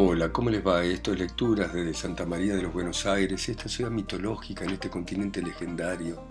Hola, 0.00 0.32
¿cómo 0.32 0.48
les 0.48 0.64
va? 0.64 0.84
Esto 0.84 1.12
es 1.12 1.18
Lecturas 1.18 1.74
desde 1.74 1.92
Santa 1.92 2.24
María 2.24 2.54
de 2.54 2.62
los 2.62 2.72
Buenos 2.72 3.04
Aires, 3.04 3.48
esta 3.48 3.68
ciudad 3.68 3.90
mitológica 3.90 4.64
en 4.64 4.70
este 4.70 4.88
continente 4.88 5.42
legendario. 5.42 6.22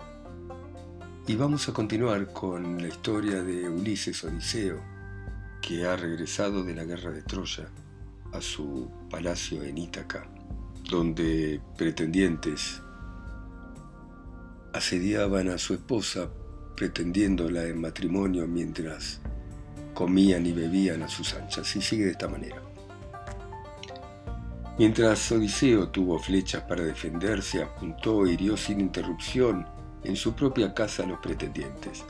Y 1.26 1.36
vamos 1.36 1.68
a 1.68 1.74
continuar 1.74 2.32
con 2.32 2.80
la 2.80 2.88
historia 2.88 3.42
de 3.42 3.68
Ulises 3.68 4.24
Odiseo, 4.24 4.80
que 5.60 5.84
ha 5.84 5.96
regresado 5.96 6.64
de 6.64 6.74
la 6.74 6.84
guerra 6.84 7.10
de 7.10 7.20
Troya 7.20 7.68
a 8.32 8.40
su 8.40 8.90
palacio 9.10 9.62
en 9.62 9.76
Ítaca, 9.76 10.26
donde 10.88 11.60
pretendientes 11.76 12.80
asediaban 14.72 15.50
a 15.50 15.58
su 15.58 15.74
esposa 15.74 16.30
pretendiéndola 16.74 17.64
en 17.64 17.82
matrimonio 17.82 18.46
mientras 18.46 19.20
comían 19.92 20.46
y 20.46 20.52
bebían 20.52 21.02
a 21.02 21.08
sus 21.08 21.34
anchas. 21.34 21.76
Y 21.76 21.82
sigue 21.82 22.06
de 22.06 22.12
esta 22.12 22.28
manera. 22.28 22.67
Mientras 24.78 25.32
Odiseo 25.32 25.88
tuvo 25.88 26.20
flechas 26.20 26.62
para 26.62 26.84
defenderse, 26.84 27.60
apuntó 27.60 28.24
e 28.24 28.34
hirió 28.34 28.56
sin 28.56 28.78
interrupción 28.78 29.66
en 30.04 30.14
su 30.14 30.34
propia 30.34 30.72
casa 30.72 31.02
a 31.02 31.06
los 31.06 31.18
pretendientes. 31.18 32.04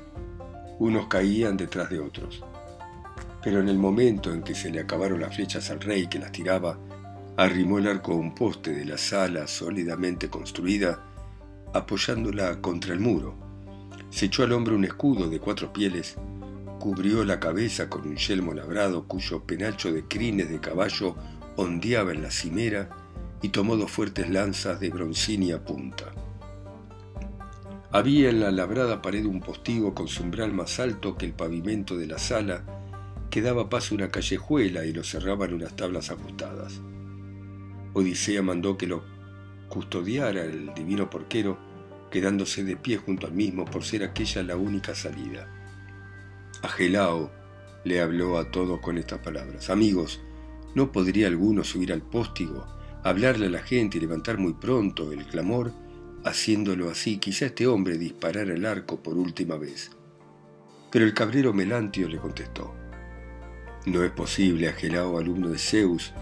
Unos 0.78 1.06
caían 1.06 1.56
detrás 1.56 1.88
de 1.88 1.98
otros. 1.98 2.44
Pero 3.42 3.60
en 3.60 3.70
el 3.70 3.78
momento 3.78 4.34
en 4.34 4.42
que 4.42 4.54
se 4.54 4.70
le 4.70 4.80
acabaron 4.80 5.20
las 5.20 5.34
flechas 5.34 5.70
al 5.70 5.80
rey 5.80 6.08
que 6.08 6.18
las 6.18 6.30
tiraba, 6.30 6.78
arrimó 7.38 7.78
el 7.78 7.88
arco 7.88 8.12
a 8.12 8.16
un 8.16 8.34
poste 8.34 8.74
de 8.74 8.84
la 8.84 8.98
sala 8.98 9.46
sólidamente 9.46 10.28
construida, 10.28 11.02
apoyándola 11.72 12.60
contra 12.60 12.92
el 12.92 13.00
muro. 13.00 13.34
Se 14.10 14.27
echó 14.27 14.42
al 14.42 14.52
hombre 14.52 14.74
un 14.74 14.84
escudo 14.84 15.30
de 15.30 15.41
cuatro 15.41 15.72
pieles, 15.72 16.16
cubrió 16.78 17.24
la 17.24 17.41
cabeza 17.41 17.88
con 17.88 18.06
un 18.06 18.16
yelmo 18.16 18.52
labrado 18.52 19.08
cuyo 19.08 19.42
penacho 19.44 19.91
de 19.91 20.05
crines 20.05 20.50
de 20.50 20.61
caballo 20.61 21.16
ondeaba 21.59 22.12
en 22.12 22.23
la 22.23 22.31
cimera 22.31 22.89
y 23.42 23.48
tomó 23.48 23.77
dos 23.77 23.91
fuertes 23.91 24.31
lanzas 24.31 24.78
de 24.78 24.91
broncínea 24.91 25.64
punta. 25.64 26.12
Había 27.91 28.31
en 28.31 28.39
la 28.39 28.53
labrada 28.53 29.03
pared 29.03 29.27
un 29.27 29.41
postigo 29.41 29.92
con 29.92 30.06
su 30.06 30.23
umbral 30.23 30.53
más 30.55 30.79
alto 30.79 31.17
que 31.17 31.27
el 31.27 31.33
pavimento 31.33 31.97
de 31.97 32.06
la 32.06 32.19
sala, 32.19 32.62
que 33.29 33.42
daba 33.42 33.69
paso 33.69 33.95
a 33.95 33.97
una 33.97 34.11
callejuela 34.11 34.84
y 34.84 34.92
lo 34.92 35.03
cerraban 35.03 35.53
unas 35.53 35.75
tablas 35.75 36.11
ajustadas. 36.12 36.81
Odisea 37.92 38.41
mandó 38.41 38.79
que 38.79 38.86
lo 38.86 39.03
custodiara 39.69 40.45
el 40.45 40.73
divino 40.75 41.11
porquero, 41.11 41.59
quedándose 42.12 42.62
de 42.62 42.77
pie 42.77 42.98
junto 42.98 43.27
al 43.27 43.33
mismo 43.33 43.64
por 43.64 43.83
ser 43.83 44.05
aquella 44.05 44.45
la 44.45 44.56
única 44.56 44.95
salida. 44.95 45.48
A 46.62 46.69
Gelao 46.69 47.33
le 47.84 48.01
habló 48.01 48.39
a 48.39 48.51
todos 48.53 48.81
con 48.81 48.97
estas 48.97 49.19
palabras. 49.19 49.70
Amigos, 49.70 50.20
¿No 50.74 50.92
podría 50.92 51.27
alguno 51.27 51.64
subir 51.64 51.92
al 51.92 52.02
póstigo, 52.02 52.66
hablarle 53.02 53.47
a 53.47 53.50
la 53.50 53.61
gente 53.62 53.98
y 53.98 54.00
levantar 54.00 54.38
muy 54.38 54.52
pronto 54.55 55.12
el 55.12 55.27
clamor? 55.27 55.72
Haciéndolo 56.24 56.91
así, 56.91 57.19
quizá 57.19 57.47
este 57.47 57.66
hombre 57.66 57.97
disparara 57.97 58.52
el 58.52 58.66
arco 58.66 59.02
por 59.02 59.16
última 59.16 59.56
vez. 59.56 59.91
Pero 60.91 61.05
el 61.05 61.14
cabrero 61.14 61.52
Melantio 61.52 62.08
le 62.08 62.19
contestó, 62.19 62.74
No 63.86 64.05
es 64.05 64.11
posible, 64.11 64.69
Agelao, 64.69 65.19
alumno 65.19 65.48
de 65.48 65.58
Zeus. 65.58 66.12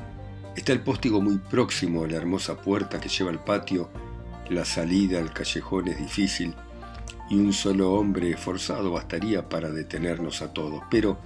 Está 0.57 0.73
el 0.73 0.81
póstigo 0.81 1.21
muy 1.21 1.39
próximo 1.39 2.05
a 2.05 2.09
la 2.09 2.17
hermosa 2.17 2.57
puerta 2.57 3.01
que 3.01 3.09
lleva 3.09 3.31
al 3.31 3.45
patio, 3.45 3.91
la 4.49 4.65
salida 4.65 5.19
al 5.19 5.33
callejón 5.33 5.89
es 5.89 5.99
difícil, 5.99 6.55
y 7.29 7.37
un 7.37 7.53
solo 7.53 7.93
hombre 7.93 8.31
esforzado 8.31 8.93
bastaría 8.93 9.49
para 9.49 9.71
detenernos 9.71 10.43
a 10.43 10.53
todos. 10.53 10.83
Pero 10.91 11.19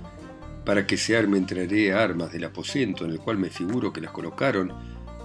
para 0.70 0.86
que 0.86 0.96
se 0.96 1.16
arme 1.16 1.36
entraré 1.36 1.92
armas 1.92 2.30
del 2.30 2.44
aposento 2.44 3.04
en 3.04 3.10
el 3.10 3.18
cual 3.18 3.38
me 3.38 3.50
figuro 3.50 3.92
que 3.92 4.00
las 4.00 4.12
colocaron, 4.12 4.72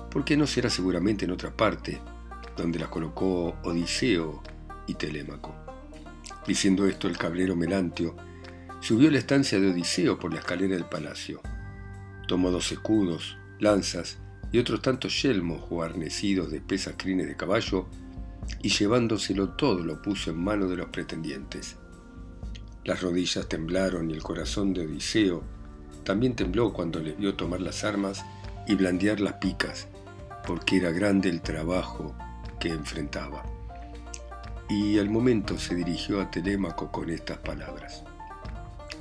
porque 0.10 0.36
no 0.36 0.48
será 0.48 0.72
seguramente 0.72 1.26
en 1.26 1.30
otra 1.30 1.56
parte, 1.56 2.02
donde 2.58 2.80
las 2.80 2.90
colocó 2.90 3.56
Odiseo 3.64 4.42
y 4.88 4.96
Telémaco. 4.96 5.54
Diciendo 6.48 6.88
esto, 6.88 7.08
el 7.08 7.20
cabrero 7.20 7.56
Melantio 7.56 8.16
subió 8.80 9.10
a 9.10 9.12
la 9.12 9.20
estancia 9.20 9.60
de 9.60 9.70
Odiseo 9.70 10.18
por 10.18 10.34
la 10.34 10.40
escalera 10.40 10.74
del 10.74 10.86
palacio. 10.86 11.42
Tomó 12.28 12.50
dos 12.50 12.72
escudos, 12.72 13.38
lanzas 13.60 14.18
y 14.52 14.58
otros 14.58 14.82
tantos 14.82 15.22
yelmos 15.22 15.70
guarnecidos 15.70 16.50
de 16.50 16.60
pesas 16.60 16.96
crines 16.98 17.28
de 17.28 17.36
caballo, 17.36 17.86
y 18.64 18.70
llevándoselo 18.70 19.50
todo 19.50 19.84
lo 19.84 20.02
puso 20.02 20.32
en 20.32 20.44
mano 20.44 20.68
de 20.68 20.78
los 20.78 20.88
pretendientes. 20.88 21.78
Las 22.86 23.02
rodillas 23.02 23.50
temblaron 23.50 24.12
y 24.12 24.14
el 24.14 24.22
corazón 24.22 24.72
de 24.72 24.86
Odiseo 24.86 25.44
también 26.04 26.36
tembló 26.36 26.72
cuando 26.72 27.00
le 27.00 27.14
vio 27.14 27.34
tomar 27.34 27.60
las 27.60 27.84
armas 27.84 28.24
y 28.68 28.76
blandear 28.76 29.20
las 29.20 29.34
picas, 29.34 29.88
porque 30.46 30.78
era 30.78 30.92
grande 30.92 31.30
el 31.30 31.42
trabajo 31.42 32.16
que 32.60 32.70
enfrentaba. 32.70 33.44
Y 34.70 35.00
al 35.00 35.10
momento 35.10 35.58
se 35.58 35.74
dirigió 35.74 36.22
a 36.22 36.30
Telémaco 36.30 36.92
con 36.92 37.10
estas 37.10 37.40
palabras. 37.40 38.04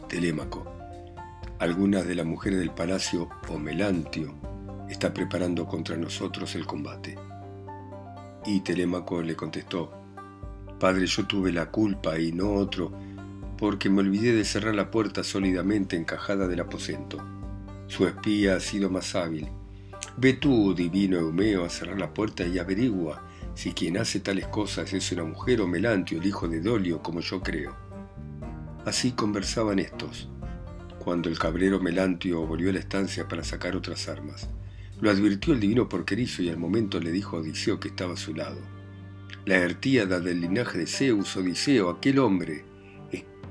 Telémaco, 0.09 0.65
algunas 1.59 2.07
de 2.07 2.15
las 2.15 2.25
mujeres 2.25 2.61
del 2.61 2.71
palacio 2.71 3.29
o 3.51 3.59
Melantio 3.59 4.35
está 4.89 5.13
preparando 5.13 5.67
contra 5.67 5.95
nosotros 5.99 6.55
el 6.55 6.65
combate. 6.65 7.19
Y 8.47 8.61
Telémaco 8.61 9.21
le 9.21 9.37
contestó, 9.37 9.93
Padre, 10.81 11.05
yo 11.05 11.27
tuve 11.27 11.53
la 11.53 11.71
culpa 11.71 12.19
y 12.19 12.33
no 12.33 12.55
otro, 12.55 12.93
porque 13.57 13.91
me 13.91 14.01
olvidé 14.01 14.35
de 14.35 14.45
cerrar 14.45 14.75
la 14.75 14.91
puerta 14.91 15.23
sólidamente 15.23 15.97
encajada 15.97 16.49
del 16.49 16.61
aposento. 16.61 17.19
Su 17.87 18.07
espía 18.07 18.57
ha 18.57 18.61
sido 18.61 18.91
más 18.91 19.15
hábil. 19.15 19.49
Ve 20.17 20.35
tú, 20.35 20.75
divino 20.75 21.19
Eumeo, 21.19 21.65
a 21.65 21.71
cerrar 21.71 21.99
la 21.99 22.13
puerta 22.13 22.47
y 22.47 22.59
averigua 22.59 23.23
si 23.55 23.73
quien 23.73 23.97
hace 23.99 24.21
tales 24.21 24.49
cosas 24.49 24.93
es 24.93 25.13
una 25.13 25.25
mujer 25.25 25.61
o 25.61 25.69
Melantio, 25.69 26.21
el 26.21 26.27
hijo 26.27 26.49
de 26.49 26.61
Dolio, 26.61 27.03
como 27.03 27.21
yo 27.21 27.41
creo. 27.41 27.77
Así 28.85 29.13
conversaban 29.13 29.79
estos, 29.79 30.29
cuando 30.99 31.29
el 31.29 31.39
cabrero 31.39 31.81
Melantio 31.81 32.47
volvió 32.47 32.71
a 32.71 32.73
la 32.75 32.81
estancia 32.81 33.29
para 33.29 33.45
sacar 33.45 33.77
otras 33.77 34.09
armas. 34.09 34.49
Lo 35.01 35.11
advirtió 35.11 35.55
el 35.55 35.61
divino 35.61 35.89
porquerizo 35.89 36.43
y 36.43 36.49
al 36.49 36.59
momento 36.59 37.01
le 37.01 37.13
dijo 37.13 37.37
a 37.37 37.41
Odiseo 37.41 37.79
que 37.79 37.89
estaba 37.89 38.15
a 38.15 38.19
su 38.19 38.35
lado. 38.35 38.59
La 39.45 39.57
hertíada 39.57 40.21
del 40.21 40.41
linaje 40.41 40.79
de 40.79 40.87
Zeus, 40.87 41.37
Odiseo, 41.37 41.91
aquel 41.91 42.19
hombre, 42.19 42.65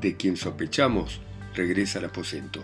de 0.04 0.18
quien 0.18 0.36
sospechamos 0.36 1.22
regresa 1.56 2.00
al 2.00 2.06
aposento. 2.06 2.64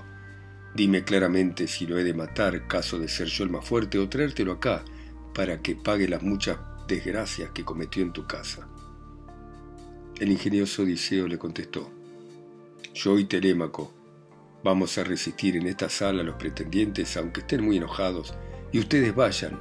Dime 0.76 1.04
claramente 1.04 1.68
si 1.68 1.88
lo 1.88 1.98
he 1.98 2.04
de 2.04 2.14
matar, 2.14 2.68
caso 2.68 3.00
de 3.00 3.08
ser 3.08 3.28
yo 3.28 3.46
el 3.46 3.50
más 3.50 3.66
fuerte, 3.66 3.98
o 3.98 4.10
traértelo 4.10 4.52
acá, 4.52 4.84
para 5.34 5.62
que 5.62 5.76
pague 5.76 6.08
las 6.08 6.22
muchas 6.22 6.60
desgracias 6.88 7.52
que 7.52 7.64
cometió 7.64 8.04
en 8.04 8.12
tu 8.12 8.28
casa. 8.28 8.68
El 10.20 10.32
ingenioso 10.32 10.84
Odiseo 10.84 11.28
le 11.28 11.38
contestó, 11.38 11.90
Yo 12.94 13.18
y 13.18 13.24
Telémaco 13.24 13.94
vamos 14.64 14.98
a 14.98 15.06
resistir 15.06 15.56
en 15.56 15.66
esta 15.66 15.88
sala 15.88 16.22
a 16.22 16.26
los 16.26 16.36
pretendientes, 16.36 17.16
aunque 17.16 17.40
estén 17.40 17.64
muy 17.64 17.78
enojados, 17.78 18.34
y 18.74 18.80
ustedes 18.80 19.16
vayan, 19.16 19.58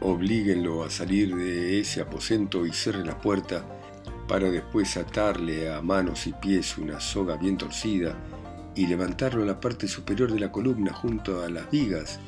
oblíguenlo 0.00 0.84
a 0.84 0.90
salir 0.90 1.34
de 1.34 1.80
ese 1.80 2.00
aposento 2.00 2.64
y 2.64 2.72
cierren 2.72 3.06
la 3.06 3.20
puerta, 3.20 3.77
para 4.28 4.50
después 4.50 4.96
atarle 4.98 5.72
a 5.72 5.80
manos 5.80 6.26
y 6.26 6.34
pies 6.34 6.76
una 6.76 7.00
soga 7.00 7.36
bien 7.36 7.56
torcida 7.56 8.14
y 8.76 8.86
levantarlo 8.86 9.42
a 9.42 9.46
la 9.46 9.58
parte 9.58 9.88
superior 9.88 10.30
de 10.30 10.38
la 10.38 10.52
columna 10.52 10.92
junto 10.92 11.42
a 11.42 11.48
las 11.48 11.68
vigas 11.70 12.20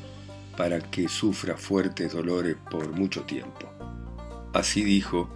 para 0.57 0.79
que 0.79 1.07
sufra 1.07 1.55
fuertes 1.55 2.11
dolores 2.11 2.57
por 2.69 2.91
mucho 2.91 3.21
tiempo. 3.21 3.71
Así 4.51 4.83
dijo, 4.83 5.29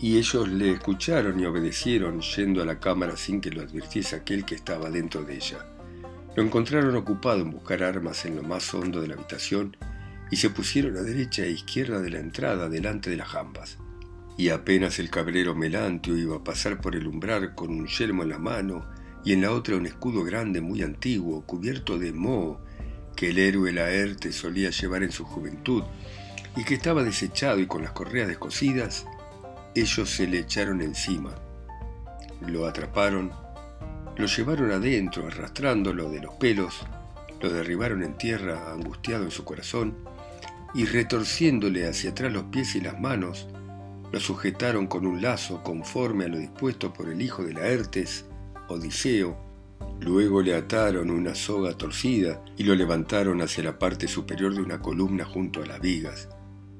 y 0.00 0.18
ellos 0.18 0.48
le 0.48 0.72
escucharon 0.72 1.38
y 1.38 1.46
obedecieron 1.46 2.20
yendo 2.20 2.60
a 2.60 2.66
la 2.66 2.80
cámara 2.80 3.16
sin 3.16 3.40
que 3.40 3.50
lo 3.50 3.62
advirtiese 3.62 4.16
aquel 4.16 4.44
que 4.44 4.56
estaba 4.56 4.90
dentro 4.90 5.22
de 5.22 5.36
ella. 5.36 5.64
Lo 6.34 6.42
encontraron 6.42 6.96
ocupado 6.96 7.40
en 7.42 7.52
buscar 7.52 7.84
armas 7.84 8.24
en 8.24 8.36
lo 8.36 8.42
más 8.42 8.74
hondo 8.74 9.00
de 9.00 9.06
la 9.06 9.14
habitación 9.14 9.76
y 10.30 10.36
se 10.36 10.50
pusieron 10.50 10.96
a 10.96 11.02
derecha 11.02 11.44
e 11.44 11.52
izquierda 11.52 12.00
de 12.00 12.10
la 12.10 12.18
entrada 12.18 12.68
delante 12.68 13.08
de 13.08 13.16
las 13.16 13.28
jambas 13.28 13.78
y 14.36 14.48
apenas 14.48 14.98
el 14.98 15.10
cabrero 15.10 15.54
Melantio 15.54 16.16
iba 16.16 16.36
a 16.36 16.44
pasar 16.44 16.80
por 16.80 16.96
el 16.96 17.06
umbral 17.06 17.54
con 17.54 17.70
un 17.70 17.86
yelmo 17.86 18.22
en 18.22 18.30
la 18.30 18.38
mano 18.38 18.86
y 19.24 19.32
en 19.32 19.42
la 19.42 19.52
otra 19.52 19.76
un 19.76 19.86
escudo 19.86 20.24
grande 20.24 20.60
muy 20.60 20.82
antiguo, 20.82 21.42
cubierto 21.42 21.98
de 21.98 22.12
moho, 22.12 22.60
que 23.14 23.30
el 23.30 23.38
héroe 23.38 23.72
Laerte 23.72 24.32
solía 24.32 24.70
llevar 24.70 25.02
en 25.02 25.12
su 25.12 25.24
juventud 25.24 25.84
y 26.56 26.64
que 26.64 26.74
estaba 26.74 27.02
desechado 27.02 27.60
y 27.60 27.66
con 27.66 27.82
las 27.82 27.92
correas 27.92 28.28
descosidas, 28.28 29.06
ellos 29.74 30.10
se 30.10 30.26
le 30.26 30.40
echaron 30.40 30.82
encima. 30.82 31.34
Lo 32.46 32.66
atraparon, 32.66 33.32
lo 34.16 34.26
llevaron 34.26 34.72
adentro 34.72 35.26
arrastrándolo 35.26 36.10
de 36.10 36.20
los 36.20 36.34
pelos, 36.34 36.80
lo 37.40 37.50
derribaron 37.50 38.02
en 38.02 38.16
tierra 38.18 38.72
angustiado 38.72 39.24
en 39.24 39.30
su 39.30 39.44
corazón 39.44 39.96
y 40.74 40.84
retorciéndole 40.84 41.86
hacia 41.88 42.10
atrás 42.10 42.32
los 42.32 42.44
pies 42.44 42.74
y 42.76 42.80
las 42.80 42.98
manos, 43.00 43.48
lo 44.12 44.20
sujetaron 44.20 44.86
con 44.86 45.06
un 45.06 45.22
lazo 45.22 45.62
conforme 45.62 46.26
a 46.26 46.28
lo 46.28 46.38
dispuesto 46.38 46.92
por 46.92 47.08
el 47.08 47.20
hijo 47.20 47.42
de 47.42 47.54
Laertes, 47.54 48.26
Odiseo, 48.68 49.52
Luego 50.00 50.42
le 50.42 50.56
ataron 50.56 51.10
una 51.10 51.34
soga 51.34 51.74
torcida 51.74 52.42
y 52.56 52.64
lo 52.64 52.74
levantaron 52.74 53.40
hacia 53.40 53.62
la 53.62 53.78
parte 53.78 54.08
superior 54.08 54.52
de 54.52 54.60
una 54.60 54.80
columna 54.80 55.24
junto 55.24 55.62
a 55.62 55.66
las 55.66 55.80
vigas. 55.80 56.28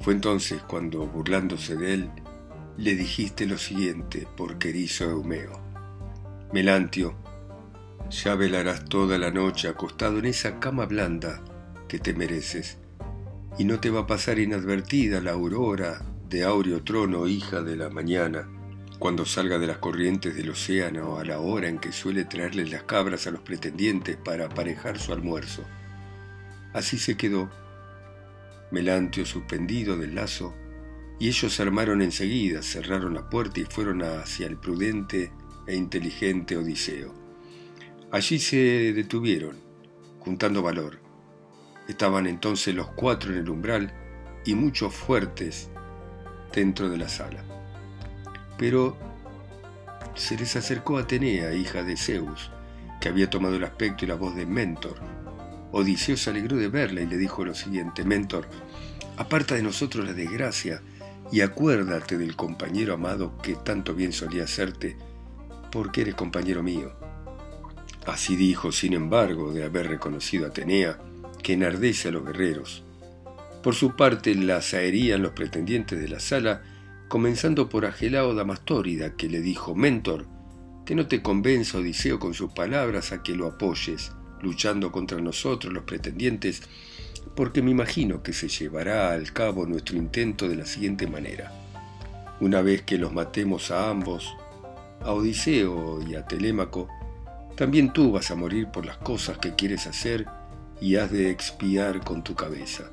Fue 0.00 0.12
entonces 0.12 0.60
cuando, 0.62 1.06
burlándose 1.06 1.76
de 1.76 1.94
él, 1.94 2.10
le 2.76 2.96
dijiste 2.96 3.46
lo 3.46 3.58
siguiente, 3.58 4.26
porquerizo 4.36 5.04
Eumeo. 5.04 5.60
Melantio, 6.52 7.14
ya 8.10 8.34
velarás 8.34 8.86
toda 8.86 9.18
la 9.18 9.30
noche 9.30 9.68
acostado 9.68 10.18
en 10.18 10.24
esa 10.26 10.58
cama 10.58 10.86
blanda 10.86 11.42
que 11.86 12.00
te 12.00 12.14
mereces, 12.14 12.78
y 13.56 13.64
no 13.64 13.78
te 13.78 13.90
va 13.90 14.00
a 14.00 14.06
pasar 14.06 14.40
inadvertida 14.40 15.20
la 15.20 15.32
aurora 15.32 16.02
de 16.32 16.44
áureo 16.44 16.82
trono, 16.82 17.28
hija 17.28 17.60
de 17.60 17.76
la 17.76 17.90
mañana, 17.90 18.48
cuando 18.98 19.26
salga 19.26 19.58
de 19.58 19.66
las 19.66 19.76
corrientes 19.76 20.34
del 20.34 20.48
océano 20.48 21.18
a 21.18 21.24
la 21.24 21.40
hora 21.40 21.68
en 21.68 21.78
que 21.78 21.92
suele 21.92 22.24
traerles 22.24 22.70
las 22.70 22.84
cabras 22.84 23.26
a 23.26 23.30
los 23.30 23.42
pretendientes 23.42 24.16
para 24.16 24.46
aparejar 24.46 24.98
su 24.98 25.12
almuerzo. 25.12 25.62
Así 26.72 26.96
se 26.96 27.18
quedó, 27.18 27.50
Melantio 28.70 29.26
suspendido 29.26 29.98
del 29.98 30.14
lazo, 30.14 30.54
y 31.20 31.28
ellos 31.28 31.60
armaron 31.60 32.00
enseguida, 32.00 32.62
cerraron 32.62 33.12
la 33.12 33.28
puerta 33.28 33.60
y 33.60 33.64
fueron 33.64 34.02
hacia 34.02 34.46
el 34.46 34.56
prudente 34.56 35.30
e 35.66 35.76
inteligente 35.76 36.56
Odiseo. 36.56 37.12
Allí 38.10 38.38
se 38.38 38.94
detuvieron, 38.94 39.58
juntando 40.18 40.62
valor. 40.62 40.98
Estaban 41.88 42.26
entonces 42.26 42.74
los 42.74 42.86
cuatro 42.92 43.32
en 43.32 43.40
el 43.40 43.50
umbral 43.50 43.92
y 44.46 44.54
muchos 44.54 44.94
fuertes 44.94 45.68
dentro 46.54 46.88
de 46.88 46.98
la 46.98 47.08
sala. 47.08 47.42
Pero 48.58 48.96
se 50.14 50.36
les 50.36 50.56
acercó 50.56 50.98
Atenea, 50.98 51.54
hija 51.54 51.82
de 51.82 51.96
Zeus, 51.96 52.50
que 53.00 53.08
había 53.08 53.30
tomado 53.30 53.56
el 53.56 53.64
aspecto 53.64 54.04
y 54.04 54.08
la 54.08 54.14
voz 54.14 54.36
de 54.36 54.46
Mentor. 54.46 54.96
Odiseo 55.72 56.16
se 56.16 56.30
alegró 56.30 56.56
de 56.56 56.68
verla 56.68 57.00
y 57.00 57.06
le 57.06 57.16
dijo 57.16 57.44
lo 57.44 57.54
siguiente, 57.54 58.04
Mentor, 58.04 58.48
aparta 59.16 59.54
de 59.54 59.62
nosotros 59.62 60.04
la 60.04 60.12
desgracia 60.12 60.82
y 61.30 61.40
acuérdate 61.40 62.18
del 62.18 62.36
compañero 62.36 62.94
amado 62.94 63.38
que 63.42 63.54
tanto 63.54 63.94
bien 63.94 64.12
solía 64.12 64.44
hacerte, 64.44 64.96
porque 65.70 66.02
eres 66.02 66.14
compañero 66.14 66.62
mío. 66.62 66.92
Así 68.06 68.36
dijo, 68.36 68.72
sin 68.72 68.92
embargo, 68.92 69.52
de 69.52 69.64
haber 69.64 69.88
reconocido 69.88 70.44
a 70.44 70.48
Atenea, 70.48 70.98
que 71.42 71.54
enardece 71.54 72.08
a 72.08 72.12
los 72.12 72.24
guerreros. 72.24 72.84
Por 73.62 73.74
su 73.74 73.94
parte, 73.94 74.34
la 74.34 74.60
zaherían 74.60 75.22
los 75.22 75.32
pretendientes 75.32 76.00
de 76.00 76.08
la 76.08 76.18
sala 76.18 76.62
comenzando 77.08 77.68
por 77.68 77.86
Agelao 77.86 78.34
Damastórida, 78.34 79.16
que 79.16 79.28
le 79.28 79.40
dijo, 79.40 79.74
Mentor, 79.74 80.26
que 80.84 80.94
no 80.94 81.06
te 81.06 81.22
convenza 81.22 81.78
Odiseo 81.78 82.18
con 82.18 82.34
sus 82.34 82.52
palabras 82.52 83.12
a 83.12 83.22
que 83.22 83.36
lo 83.36 83.46
apoyes, 83.46 84.12
luchando 84.40 84.90
contra 84.90 85.20
nosotros 85.20 85.72
los 85.72 85.84
pretendientes, 85.84 86.62
porque 87.36 87.62
me 87.62 87.70
imagino 87.70 88.22
que 88.22 88.32
se 88.32 88.48
llevará 88.48 89.12
al 89.12 89.32
cabo 89.32 89.66
nuestro 89.66 89.96
intento 89.96 90.48
de 90.48 90.56
la 90.56 90.66
siguiente 90.66 91.06
manera. 91.06 91.52
Una 92.40 92.62
vez 92.62 92.82
que 92.82 92.98
los 92.98 93.12
matemos 93.12 93.70
a 93.70 93.90
ambos, 93.90 94.34
a 95.02 95.12
Odiseo 95.12 96.00
y 96.08 96.16
a 96.16 96.26
Telémaco, 96.26 96.88
también 97.56 97.92
tú 97.92 98.10
vas 98.10 98.30
a 98.30 98.34
morir 98.34 98.68
por 98.68 98.84
las 98.86 98.96
cosas 98.96 99.38
que 99.38 99.54
quieres 99.54 99.86
hacer 99.86 100.26
y 100.80 100.96
has 100.96 101.12
de 101.12 101.30
expiar 101.30 102.00
con 102.00 102.24
tu 102.24 102.34
cabeza. 102.34 102.90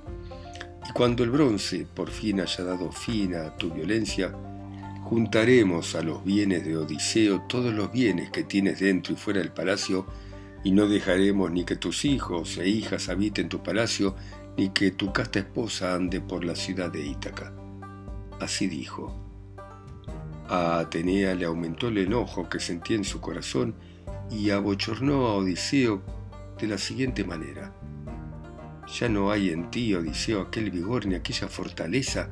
Y 0.90 0.92
cuando 0.92 1.24
el 1.24 1.30
bronce 1.30 1.86
por 1.86 2.10
fin 2.10 2.42
haya 2.42 2.64
dado 2.64 2.92
fin 2.92 3.36
a 3.36 3.56
tu 3.56 3.70
violencia, 3.70 4.34
juntaremos 5.04 5.94
a 5.94 6.02
los 6.02 6.26
bienes 6.26 6.66
de 6.66 6.78
Odiseo 6.78 7.44
todos 7.48 7.72
los 7.72 7.92
bienes 7.92 8.32
que 8.32 8.44
tienes 8.44 8.80
dentro 8.80 9.14
y 9.14 9.16
fuera 9.16 9.40
del 9.40 9.52
palacio, 9.52 10.08
y 10.64 10.72
no 10.72 10.88
dejaremos 10.88 11.52
ni 11.52 11.64
que 11.64 11.76
tus 11.76 12.06
hijos 12.06 12.58
e 12.58 12.68
hijas 12.68 13.08
habiten 13.08 13.50
tu 13.50 13.62
palacio, 13.62 14.16
ni 14.58 14.70
que 14.70 14.90
tu 14.90 15.14
casta 15.14 15.38
esposa 15.38 15.94
ande 15.94 16.22
por 16.22 16.44
la 16.44 16.56
ciudad 16.56 16.92
de 16.92 17.06
Ítaca. 17.06 17.54
Así 18.40 18.66
dijo. 18.66 19.16
A 20.48 20.80
Atenea 20.80 21.36
le 21.36 21.46
aumentó 21.46 21.90
el 21.90 22.00
enojo 22.00 22.50
que 22.50 22.60
sentía 22.60 22.98
en 22.98 23.04
su 23.04 23.22
corazón 23.22 23.76
y 24.32 24.50
abochornó 24.50 25.28
a 25.28 25.36
Odiseo 25.36 26.02
de 26.60 26.66
la 26.66 26.80
siguiente 26.80 27.24
manera. 27.24 27.76
Ya 28.98 29.08
no 29.08 29.32
hay 29.32 29.50
en 29.50 29.70
ti, 29.70 29.94
Odiseo, 29.94 30.42
aquel 30.42 30.72
vigor 30.72 31.06
ni 31.06 31.16
aquella 31.16 31.48
fortaleza 31.48 32.30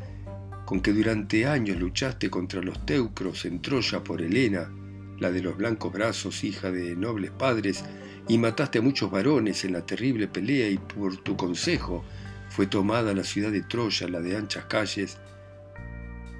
con 0.68 0.82
que 0.82 0.92
durante 0.92 1.46
años 1.46 1.78
luchaste 1.78 2.30
contra 2.30 2.62
los 2.62 2.86
teucros 2.86 3.46
en 3.46 3.62
Troya 3.62 4.04
por 4.04 4.22
Helena, 4.22 4.70
la 5.18 5.32
de 5.32 5.42
los 5.42 5.56
blancos 5.56 5.94
brazos, 5.94 6.44
hija 6.44 6.72
de 6.72 6.94
nobles 6.94 7.32
padres, 7.32 7.86
y 8.28 8.38
mataste 8.38 8.80
a 8.80 8.82
muchos 8.82 9.10
varones 9.10 9.64
en 9.64 9.72
la 9.72 9.86
terrible 9.86 10.28
pelea 10.28 10.68
y 10.70 10.78
por 10.78 11.16
tu 11.18 11.38
consejo 11.38 12.04
fue 12.50 12.68
tomada 12.68 13.14
la 13.14 13.24
ciudad 13.24 13.50
de 13.50 13.62
Troya, 13.62 14.10
la 14.10 14.20
de 14.20 14.36
anchas 14.36 14.66
calles. 14.66 15.18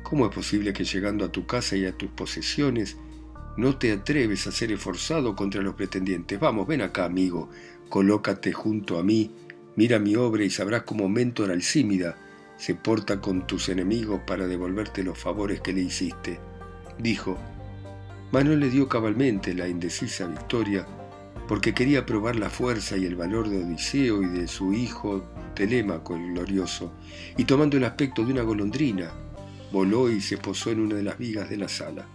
¿Cómo 0.04 0.26
es 0.26 0.36
posible 0.36 0.74
que 0.74 0.84
llegando 0.84 1.24
a 1.24 1.32
tu 1.32 1.46
casa 1.46 1.78
y 1.78 1.86
a 1.86 1.96
tus 1.96 2.10
posesiones 2.10 2.98
no 3.56 3.78
te 3.78 3.94
atreves 3.94 4.46
a 4.46 4.52
ser 4.52 4.74
esforzado 4.74 5.38
contra 5.38 5.62
los 5.62 5.76
pretendientes? 5.76 6.38
Vamos, 6.38 6.68
ven 6.68 6.82
acá, 6.82 7.06
amigo, 7.06 7.50
colócate 7.88 8.52
junto 8.52 9.00
a 9.00 9.04
mí 9.04 9.32
Mira 9.78 10.00
mi 10.00 10.16
obra 10.16 10.44
y 10.44 10.50
sabrás 10.50 10.82
cómo 10.82 11.08
Mentor 11.08 11.52
Alcímida 11.52 12.18
se 12.58 12.74
porta 12.74 13.22
con 13.22 13.46
tus 13.46 13.70
enemigos 13.70 14.22
para 14.26 14.48
devolverte 14.48 15.04
los 15.04 15.20
favores 15.20 15.62
que 15.62 15.72
le 15.72 15.82
hiciste. 15.82 16.40
Dijo, 16.98 17.38
Manuel 18.32 18.60
le 18.60 18.72
dio 18.72 18.90
cabalmente 18.90 19.54
la 19.54 19.68
indecisa 19.68 20.26
victoria 20.26 20.84
porque 21.48 21.76
quería 21.76 22.08
probar 22.08 22.38
la 22.38 22.50
fuerza 22.50 22.98
y 22.98 23.06
el 23.06 23.16
valor 23.16 23.50
de 23.50 23.64
Odiseo 23.64 24.24
y 24.24 24.26
de 24.26 24.48
su 24.48 24.74
hijo 24.74 25.24
Telémaco 25.54 26.16
el 26.16 26.34
glorioso, 26.34 26.92
y 27.38 27.46
tomando 27.46 27.78
el 27.78 27.84
aspecto 27.84 28.26
de 28.26 28.34
una 28.34 28.42
golondrina, 28.42 29.12
voló 29.72 30.10
y 30.10 30.22
se 30.22 30.38
posó 30.38 30.72
en 30.72 30.80
una 30.80 30.96
de 30.96 31.04
las 31.04 31.20
vigas 31.20 31.50
de 31.50 31.58
la 31.58 31.70
sala. 31.70 32.08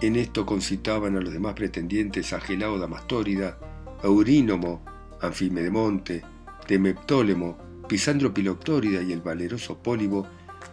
En 0.00 0.16
esto 0.16 0.44
concitaban 0.44 1.16
a 1.16 1.20
los 1.20 1.32
demás 1.32 1.54
pretendientes 1.54 2.32
a 2.32 2.40
Gelao 2.40 2.76
Damastórida, 2.76 3.56
Eurínome, 4.02 4.80
Anfimedemonte, 5.22 6.22
Demeptólemo, 6.68 7.56
Pisandro 7.88 8.34
Piloctórida 8.34 9.02
y 9.02 9.12
el 9.12 9.20
valeroso 9.20 9.82
Pólibo, 9.82 10.26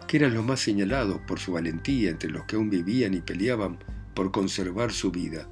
que 0.06 0.18
eran 0.18 0.34
los 0.34 0.44
más 0.44 0.60
señalados 0.60 1.20
por 1.26 1.38
su 1.38 1.52
valentía 1.52 2.10
entre 2.10 2.30
los 2.30 2.44
que 2.44 2.56
aún 2.56 2.70
vivían 2.70 3.14
y 3.14 3.20
peleaban 3.20 3.78
por 4.14 4.30
conservar 4.30 4.92
su 4.92 5.10
vida, 5.10 5.48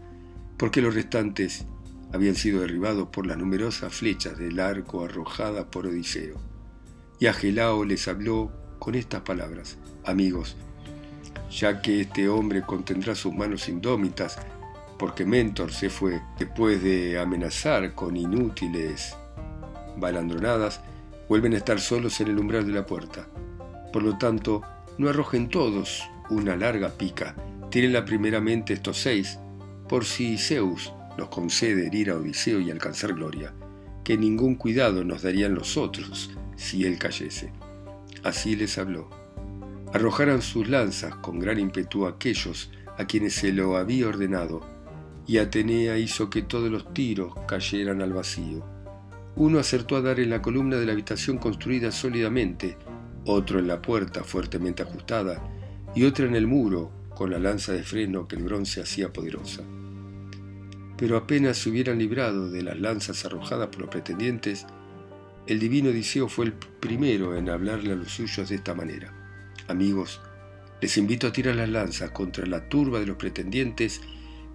porque 0.56 0.82
los 0.82 0.94
restantes 0.94 1.66
habían 2.12 2.34
sido 2.34 2.60
derribados 2.60 3.08
por 3.08 3.26
las 3.26 3.38
numerosas 3.38 3.94
flechas 3.94 4.38
del 4.38 4.60
arco 4.60 5.04
arrojadas 5.04 5.66
por 5.66 5.86
Odiseo. 5.86 6.36
Y 7.20 7.26
Agelao 7.26 7.84
les 7.84 8.08
habló 8.08 8.52
con 8.78 8.94
estas 8.94 9.22
palabras, 9.22 9.78
amigos, 10.04 10.56
ya 11.50 11.82
que 11.82 12.00
este 12.00 12.28
hombre 12.28 12.62
contendrá 12.62 13.14
sus 13.14 13.34
manos 13.34 13.68
indómitas 13.68 14.38
porque 14.98 15.24
Mentor 15.24 15.72
se 15.72 15.90
fue 15.90 16.20
después 16.38 16.82
de 16.82 17.18
amenazar 17.18 17.94
con 17.94 18.16
inútiles 18.16 19.16
balandronadas, 19.96 20.80
vuelven 21.28 21.54
a 21.54 21.58
estar 21.58 21.80
solos 21.80 22.20
en 22.20 22.28
el 22.28 22.38
umbral 22.38 22.66
de 22.66 22.72
la 22.72 22.86
puerta. 22.86 23.28
Por 23.92 24.02
lo 24.02 24.18
tanto, 24.18 24.62
no 24.96 25.08
arrojen 25.08 25.48
todos 25.48 26.02
una 26.30 26.56
larga 26.56 26.90
pica, 26.90 27.34
tírenla 27.70 28.04
primeramente 28.04 28.72
estos 28.72 28.98
seis, 28.98 29.38
por 29.88 30.04
si 30.04 30.36
Zeus 30.36 30.92
nos 31.16 31.28
concede 31.28 31.86
herir 31.86 32.10
a 32.10 32.16
Odiseo 32.16 32.60
y 32.60 32.70
alcanzar 32.70 33.14
gloria, 33.14 33.52
que 34.04 34.16
ningún 34.16 34.56
cuidado 34.56 35.04
nos 35.04 35.22
darían 35.22 35.54
los 35.54 35.76
otros 35.76 36.30
si 36.56 36.84
él 36.84 36.98
cayese. 36.98 37.52
Así 38.24 38.56
les 38.56 38.78
habló. 38.78 39.08
Arrojaran 39.92 40.42
sus 40.42 40.68
lanzas 40.68 41.14
con 41.16 41.38
gran 41.38 41.58
ímpetu 41.58 42.06
aquellos 42.06 42.70
a 42.98 43.06
quienes 43.06 43.34
se 43.34 43.52
lo 43.52 43.76
había 43.76 44.08
ordenado, 44.08 44.60
y 45.28 45.36
Atenea 45.36 45.98
hizo 45.98 46.30
que 46.30 46.40
todos 46.40 46.70
los 46.70 46.92
tiros 46.94 47.34
cayeran 47.46 48.00
al 48.00 48.14
vacío. 48.14 48.64
Uno 49.36 49.58
acertó 49.58 49.96
a 49.96 50.00
dar 50.00 50.18
en 50.18 50.30
la 50.30 50.40
columna 50.40 50.76
de 50.76 50.86
la 50.86 50.92
habitación 50.92 51.36
construida 51.36 51.92
sólidamente, 51.92 52.78
otro 53.26 53.58
en 53.58 53.68
la 53.68 53.82
puerta 53.82 54.24
fuertemente 54.24 54.82
ajustada, 54.82 55.46
y 55.94 56.04
otro 56.04 56.26
en 56.26 56.34
el 56.34 56.46
muro, 56.46 56.90
con 57.14 57.30
la 57.30 57.38
lanza 57.38 57.72
de 57.72 57.82
freno 57.82 58.26
que 58.26 58.36
el 58.36 58.42
bronce 58.42 58.80
hacía 58.80 59.12
poderosa. 59.12 59.62
Pero 60.96 61.18
apenas 61.18 61.58
se 61.58 61.68
hubieran 61.68 61.98
librado 61.98 62.50
de 62.50 62.62
las 62.62 62.80
lanzas 62.80 63.22
arrojadas 63.26 63.68
por 63.68 63.82
los 63.82 63.90
pretendientes, 63.90 64.66
el 65.46 65.58
divino 65.58 65.90
Odiseo 65.90 66.28
fue 66.28 66.46
el 66.46 66.52
primero 66.54 67.36
en 67.36 67.50
hablarle 67.50 67.92
a 67.92 67.96
los 67.96 68.12
suyos 68.12 68.48
de 68.48 68.56
esta 68.56 68.74
manera. 68.74 69.12
Amigos, 69.68 70.22
les 70.80 70.96
invito 70.96 71.26
a 71.26 71.32
tirar 71.32 71.54
las 71.56 71.68
lanzas 71.68 72.12
contra 72.12 72.46
la 72.46 72.66
turba 72.70 72.98
de 72.98 73.06
los 73.06 73.16
pretendientes 73.18 74.00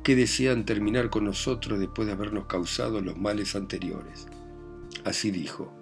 que 0.04 0.16
desean 0.18 0.66
terminar 0.66 1.10
con 1.10 1.24
nosotros 1.24 1.80
después 1.80 2.06
de 2.06 2.14
habernos 2.14 2.46
causado 2.46 3.00
los 3.00 3.18
males 3.18 3.56
anteriores. 3.56 4.28
Así 5.06 5.32
dijo, 5.32 5.74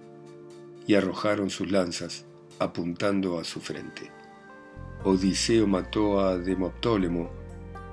y 0.85 0.93
arrojaron 0.93 1.49
sus 1.49 1.71
lanzas, 1.71 2.25
apuntando 2.59 3.39
a 3.39 3.43
su 3.43 3.59
frente. 3.59 4.11
Odiseo 5.03 5.65
mató 5.65 6.19
a 6.19 6.37
Demoptólemo, 6.37 7.31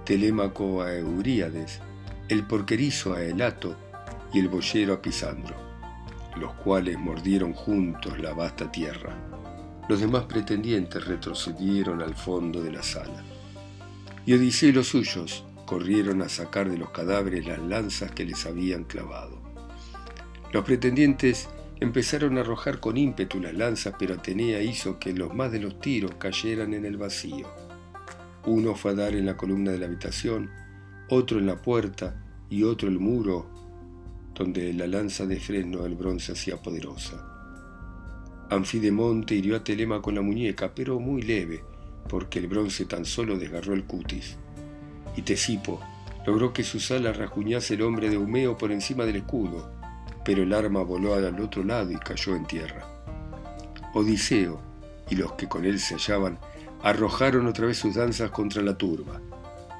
Telémaco 0.04 0.82
a 0.82 0.94
Euríades, 0.94 1.80
el 2.28 2.46
porquerizo 2.46 3.14
a 3.14 3.22
Elato 3.22 3.74
y 4.32 4.40
el 4.40 4.48
boyero 4.48 4.92
a 4.92 5.02
Pisandro, 5.02 5.56
los 6.38 6.52
cuales 6.54 6.98
mordieron 6.98 7.54
juntos 7.54 8.18
la 8.20 8.34
vasta 8.34 8.70
tierra. 8.70 9.16
Los 9.88 10.00
demás 10.00 10.24
pretendientes 10.24 11.06
retrocedieron 11.06 12.02
al 12.02 12.14
fondo 12.14 12.62
de 12.62 12.72
la 12.72 12.82
sala. 12.82 13.24
Y 14.26 14.34
Odiseo 14.34 14.68
y 14.68 14.72
los 14.72 14.88
suyos 14.88 15.44
corrieron 15.68 16.22
a 16.22 16.30
sacar 16.30 16.70
de 16.70 16.78
los 16.78 16.88
cadáveres 16.92 17.46
las 17.46 17.58
lanzas 17.58 18.10
que 18.12 18.24
les 18.24 18.46
habían 18.46 18.84
clavado. 18.84 19.38
Los 20.50 20.64
pretendientes 20.64 21.50
empezaron 21.78 22.38
a 22.38 22.40
arrojar 22.40 22.80
con 22.80 22.96
ímpetu 22.96 23.38
las 23.38 23.52
lanzas, 23.52 23.92
pero 23.98 24.14
Atenea 24.14 24.62
hizo 24.62 24.98
que 24.98 25.12
los 25.12 25.34
más 25.34 25.52
de 25.52 25.60
los 25.60 25.78
tiros 25.78 26.14
cayeran 26.14 26.72
en 26.72 26.86
el 26.86 26.96
vacío. 26.96 27.46
Uno 28.46 28.74
fue 28.74 28.92
a 28.92 28.94
dar 28.94 29.14
en 29.14 29.26
la 29.26 29.36
columna 29.36 29.70
de 29.70 29.76
la 29.76 29.84
habitación, 29.84 30.50
otro 31.10 31.38
en 31.38 31.44
la 31.44 31.60
puerta 31.60 32.18
y 32.48 32.62
otro 32.62 32.88
el 32.88 32.98
muro, 32.98 33.50
donde 34.34 34.72
la 34.72 34.86
lanza 34.86 35.26
de 35.26 35.38
freno 35.38 35.82
del 35.82 35.96
bronce 35.96 36.32
hacía 36.32 36.56
poderosa. 36.62 37.22
Anfidemonte 38.48 39.34
hirió 39.34 39.54
a 39.54 39.64
Telema 39.64 40.00
con 40.00 40.14
la 40.14 40.22
muñeca, 40.22 40.72
pero 40.74 40.98
muy 40.98 41.20
leve, 41.20 41.62
porque 42.08 42.38
el 42.38 42.48
bronce 42.48 42.86
tan 42.86 43.04
solo 43.04 43.36
desgarró 43.36 43.74
el 43.74 43.84
cutis. 43.84 44.38
Y 45.16 45.22
Tesipo 45.22 45.80
logró 46.26 46.52
que 46.52 46.62
su 46.62 46.80
sala 46.80 47.12
rajuñase 47.12 47.74
el 47.74 47.82
hombre 47.82 48.10
de 48.10 48.18
Humeo 48.18 48.56
por 48.56 48.70
encima 48.72 49.04
del 49.04 49.16
escudo, 49.16 49.70
pero 50.24 50.42
el 50.42 50.52
arma 50.52 50.82
voló 50.82 51.14
al 51.14 51.40
otro 51.40 51.64
lado 51.64 51.90
y 51.90 51.96
cayó 51.96 52.36
en 52.36 52.46
tierra. 52.46 52.86
Odiseo 53.94 54.60
y 55.10 55.16
los 55.16 55.32
que 55.32 55.48
con 55.48 55.64
él 55.64 55.80
se 55.80 55.94
hallaban 55.94 56.38
arrojaron 56.82 57.46
otra 57.46 57.66
vez 57.66 57.78
sus 57.78 57.94
danzas 57.94 58.30
contra 58.30 58.62
la 58.62 58.76
turba. 58.76 59.20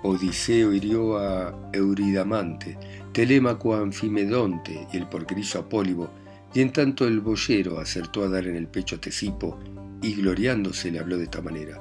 Odiseo 0.03 0.73
hirió 0.73 1.19
a 1.19 1.71
Euridamante, 1.73 2.79
Telémaco 3.13 3.75
a 3.75 3.81
Anfimedonte 3.81 4.87
y 4.93 4.97
el 4.97 5.09
porquerizo 5.09 5.59
Apólibo, 5.59 6.09
y 6.55 6.61
en 6.61 6.73
tanto 6.73 7.07
el 7.07 7.21
boyero 7.21 7.79
acertó 7.79 8.23
a 8.23 8.29
dar 8.29 8.47
en 8.47 8.57
el 8.57 8.69
pecho 8.69 8.97
a 8.97 9.01
Tesipo, 9.01 9.59
y 10.01 10.15
gloriándose 10.15 10.91
le 10.91 11.01
habló 11.01 11.19
de 11.19 11.25
esta 11.25 11.43
manera. 11.43 11.79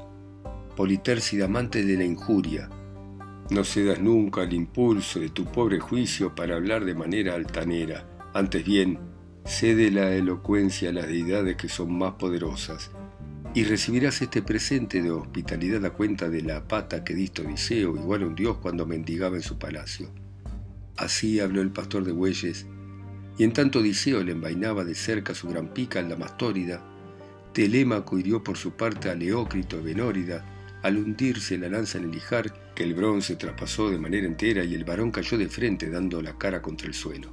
Politércida 0.75 1.46
amante 1.46 1.84
de 1.84 1.96
la 1.96 2.04
injuria, 2.04 2.70
no 3.50 3.63
cedas 3.63 4.01
nunca 4.01 4.42
al 4.42 4.54
impulso 4.54 5.20
de 5.20 5.30
tu 5.30 5.46
pobre 5.46 5.80
juicio 5.80 6.36
para 6.36 6.56
hablar 6.56 6.84
de 6.86 6.96
manera 6.96 7.36
altanera, 7.36 8.06
antes 8.34 8.66
bien, 8.66 9.00
cede 9.46 9.89
la 9.92 10.13
elocuencia 10.13 10.89
a 10.89 10.94
las 10.94 11.08
deidades 11.08 11.56
que 11.56 11.70
son 11.70 11.98
más 11.98 12.13
poderosas, 12.16 12.92
y 13.54 13.63
recibirás 13.63 14.22
este 14.22 14.42
presente 14.42 15.01
de 15.01 15.12
hospitalidad 15.12 15.84
a 15.86 15.92
cuenta 15.92 16.30
de 16.30 16.42
la 16.42 16.68
pata 16.68 17.04
que 17.04 17.13
diste 17.13 17.42
Odiseo, 17.42 17.96
igual 17.96 18.24
a 18.24 18.27
un 18.27 18.36
dios 18.36 18.58
cuando 18.58 18.86
mendigaba 18.86 19.38
en 19.38 19.44
su 19.44 19.58
palacio. 19.58 20.10
Así 20.98 21.39
habló 21.39 21.62
el 21.62 21.72
pastor 21.72 22.04
de 22.04 22.12
bueyes, 22.12 22.68
y 23.38 23.44
en 23.44 23.54
tanto 23.54 23.80
Odiseo 23.80 24.24
le 24.24 24.34
envainaba 24.34 24.84
de 24.84 24.96
cerca 24.96 25.34
su 25.34 25.48
gran 25.48 25.74
pica 25.74 26.00
en 26.00 26.10
la 26.10 26.18
mastórida, 26.18 26.84
Telémaco 27.54 28.20
hirió 28.20 28.44
por 28.44 28.58
su 28.58 28.74
parte 28.74 29.10
a 29.10 29.16
Leócrito 29.16 29.82
Benórida, 29.82 30.46
al 30.84 30.98
hundirse 30.98 31.58
la 31.58 31.70
lanza 31.70 31.98
en 31.98 32.04
el 32.04 32.12
lijar, 32.12 32.67
que 32.77 32.84
el 32.84 32.93
bronce 32.93 33.38
traspasó 33.38 33.89
de 33.89 33.98
manera 33.98 34.27
entera 34.27 34.63
y 34.63 34.75
el 34.75 34.84
varón 34.84 35.10
cayó 35.10 35.36
de 35.39 35.50
frente 35.50 35.89
dando 35.89 36.22
la 36.22 36.38
cara 36.38 36.62
contra 36.62 36.88
el 36.88 36.93
suelo. 36.93 37.31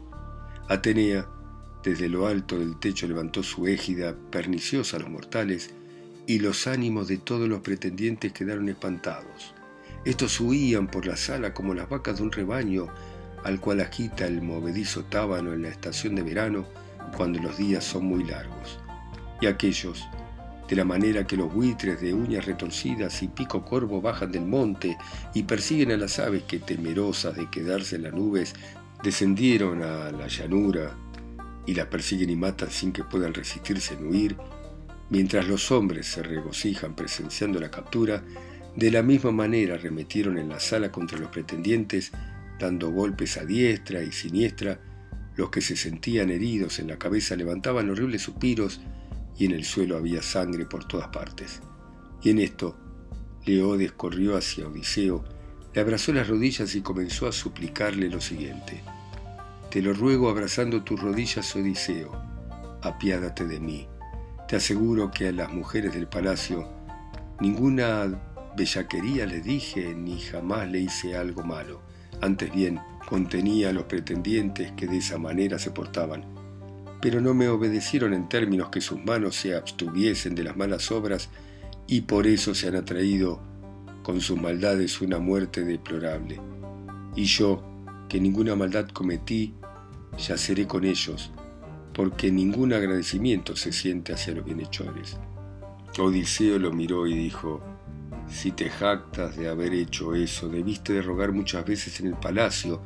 Atenea, 0.71 1.29
desde 1.83 2.09
lo 2.09 2.27
alto 2.27 2.59
del 2.59 2.79
techo 2.79 3.07
levantó 3.07 3.43
su 3.43 3.67
égida 3.67 4.17
perniciosa 4.31 4.97
a 4.97 5.01
los 5.01 5.11
mortales, 5.11 5.75
y 6.27 6.39
los 6.39 6.67
ánimos 6.67 7.09
de 7.09 7.19
todos 7.19 7.47
los 7.47 7.61
pretendientes 7.61 8.33
quedaron 8.33 8.71
espantados. 8.71 9.53
Estos 10.07 10.41
huían 10.41 10.87
por 10.87 11.05
la 11.05 11.19
sala 11.19 11.53
como 11.53 11.75
las 11.75 11.91
vacas 11.91 12.17
de 12.17 12.23
un 12.23 12.33
rebaño 12.33 12.87
al 13.43 13.61
cual 13.61 13.83
agita 13.83 14.27
el 14.27 14.41
movedizo 14.41 15.05
tábano 15.05 15.53
en 15.53 15.61
la 15.61 15.69
estación 15.69 16.15
de 16.15 16.23
verano 16.23 16.65
cuando 17.19 17.39
los 17.39 17.59
días 17.59 17.85
son 17.85 18.07
muy 18.07 18.25
largos. 18.25 18.79
Y 19.43 19.47
aquellos, 19.47 20.09
de 20.69 20.77
la 20.77 20.85
manera 20.85 21.27
que 21.27 21.37
los 21.37 21.53
buitres 21.53 22.01
de 22.01 22.15
uñas 22.15 22.47
retorcidas 22.47 23.23
y 23.23 23.29
pico 23.29 23.65
corvo 23.65 24.01
bajan 24.01 24.33
del 24.33 24.47
monte 24.47 24.97
y 25.35 25.43
persiguen 25.43 25.93
a 25.93 25.97
las 25.97 26.19
aves 26.19 26.45
que, 26.45 26.59
temerosas 26.59 27.37
de 27.37 27.51
quedarse 27.51 27.97
en 27.97 28.05
las 28.05 28.15
nubes, 28.15 28.55
descendieron 29.03 29.83
a 29.83 30.11
la 30.11 30.29
llanura 30.29 30.97
y 31.67 31.75
las 31.75 31.87
persiguen 31.87 32.31
y 32.31 32.37
matan 32.37 32.71
sin 32.71 32.93
que 32.93 33.05
puedan 33.05 33.35
resistirse 33.35 33.95
en 33.95 34.07
huir, 34.07 34.37
Mientras 35.11 35.47
los 35.47 35.71
hombres 35.71 36.07
se 36.07 36.23
regocijan 36.23 36.97
presenciando 36.97 37.61
la 37.61 37.71
captura, 37.71 38.25
de 38.75 38.91
la 38.91 39.03
misma 39.03 39.31
manera 39.31 39.75
arremetieron 39.75 40.39
en 40.39 40.49
la 40.49 40.59
sala 40.61 40.91
contra 40.91 41.19
los 41.19 41.29
pretendientes, 41.29 42.11
dando 42.59 42.91
golpes 42.91 43.37
a 43.37 43.45
diestra 43.45 44.03
y 44.03 44.13
siniestra, 44.13 44.81
los 45.37 45.51
que 45.51 45.61
se 45.61 45.77
sentían 45.77 46.31
heridos 46.31 46.79
en 46.79 46.89
la 46.89 46.99
cabeza 46.99 47.37
levantaban 47.37 47.91
horribles 47.91 48.23
suspiros 48.23 48.81
y 49.37 49.47
en 49.47 49.53
el 49.53 49.65
suelo 49.65 49.97
había 49.97 50.23
sangre 50.23 50.67
por 50.67 50.87
todas 50.87 51.09
partes. 51.09 51.61
Y 52.23 52.31
en 52.31 52.39
esto, 52.39 52.77
Leodes 53.45 53.93
corrió 53.93 54.37
hacia 54.37 54.67
Odiseo, 54.67 55.25
le 55.73 55.81
abrazó 55.81 56.13
las 56.13 56.29
rodillas 56.29 56.75
y 56.75 56.83
comenzó 56.83 57.27
a 57.27 57.33
suplicarle 57.33 58.09
lo 58.09 58.21
siguiente. 58.21 58.83
Te 59.71 59.83
lo 59.83 59.93
ruego 59.93 60.31
abrazando 60.31 60.85
tus 60.85 61.01
rodillas, 61.01 61.55
Odiseo, 61.57 62.13
apiádate 62.83 63.47
de 63.47 63.61
mí 63.61 63.89
te 64.49 64.57
aseguro 64.57 65.11
que 65.11 65.29
a 65.29 65.33
las 65.33 65.51
mujeres 65.53 65.95
del 65.95 66.07
palacio 66.07 66.69
ninguna 67.41 68.21
bellaquería 68.57 69.27
le 69.27 69.41
dije 69.41 69.95
ni 69.95 70.21
jamás 70.21 70.69
le 70.69 70.81
hice 70.81 71.17
algo 71.17 71.43
malo. 71.43 71.81
Antes 72.21 72.53
bien, 72.53 72.79
contenía 73.09 73.71
a 73.71 73.73
los 73.73 73.85
pretendientes 73.85 74.73
que 74.73 74.87
de 74.87 74.99
esa 74.99 75.19
manera 75.19 75.59
se 75.59 75.71
portaban. 75.71 76.34
Pero 77.05 77.21
no 77.21 77.35
me 77.35 77.51
obedecieron 77.51 78.15
en 78.15 78.31
términos 78.31 78.71
que 78.71 78.81
sus 78.81 79.05
manos 79.05 79.37
se 79.37 79.55
abstuviesen 79.55 80.35
de 80.35 80.43
las 80.43 80.57
malas 80.57 80.91
obras 80.91 81.29
y 81.87 82.01
por 82.01 82.27
eso 82.27 82.55
se 82.55 82.69
han 82.69 82.77
atraído 82.77 83.43
con 84.03 84.23
sus 84.23 84.41
maldades 84.41 85.03
una 85.03 85.19
muerte 85.19 85.67
deplorable. 85.67 86.41
Y 87.15 87.25
yo, 87.25 87.63
que 88.09 88.19
ninguna 88.19 88.57
maldad 88.57 88.89
cometí, 88.89 89.53
yaceré 90.17 90.67
con 90.67 90.87
ellos, 90.87 91.31
porque 91.93 92.33
ningún 92.33 92.73
agradecimiento 92.73 93.55
se 93.55 93.73
siente 93.73 94.15
hacia 94.15 94.33
los 94.33 94.47
bienhechores. 94.47 95.19
Odiseo 95.99 96.59
lo 96.59 96.73
miró 96.73 97.07
y 97.07 97.13
dijo, 97.13 97.63
si 98.29 98.51
te 98.51 98.71
jactas 98.71 99.37
de 99.37 99.51
haber 99.51 99.75
hecho 99.75 100.15
eso, 100.15 100.49
debiste 100.49 100.95
de 100.95 101.03
rogar 101.03 101.33
muchas 101.33 101.67
veces 101.67 102.01
en 102.01 102.07
el 102.07 102.15
palacio 102.15 102.81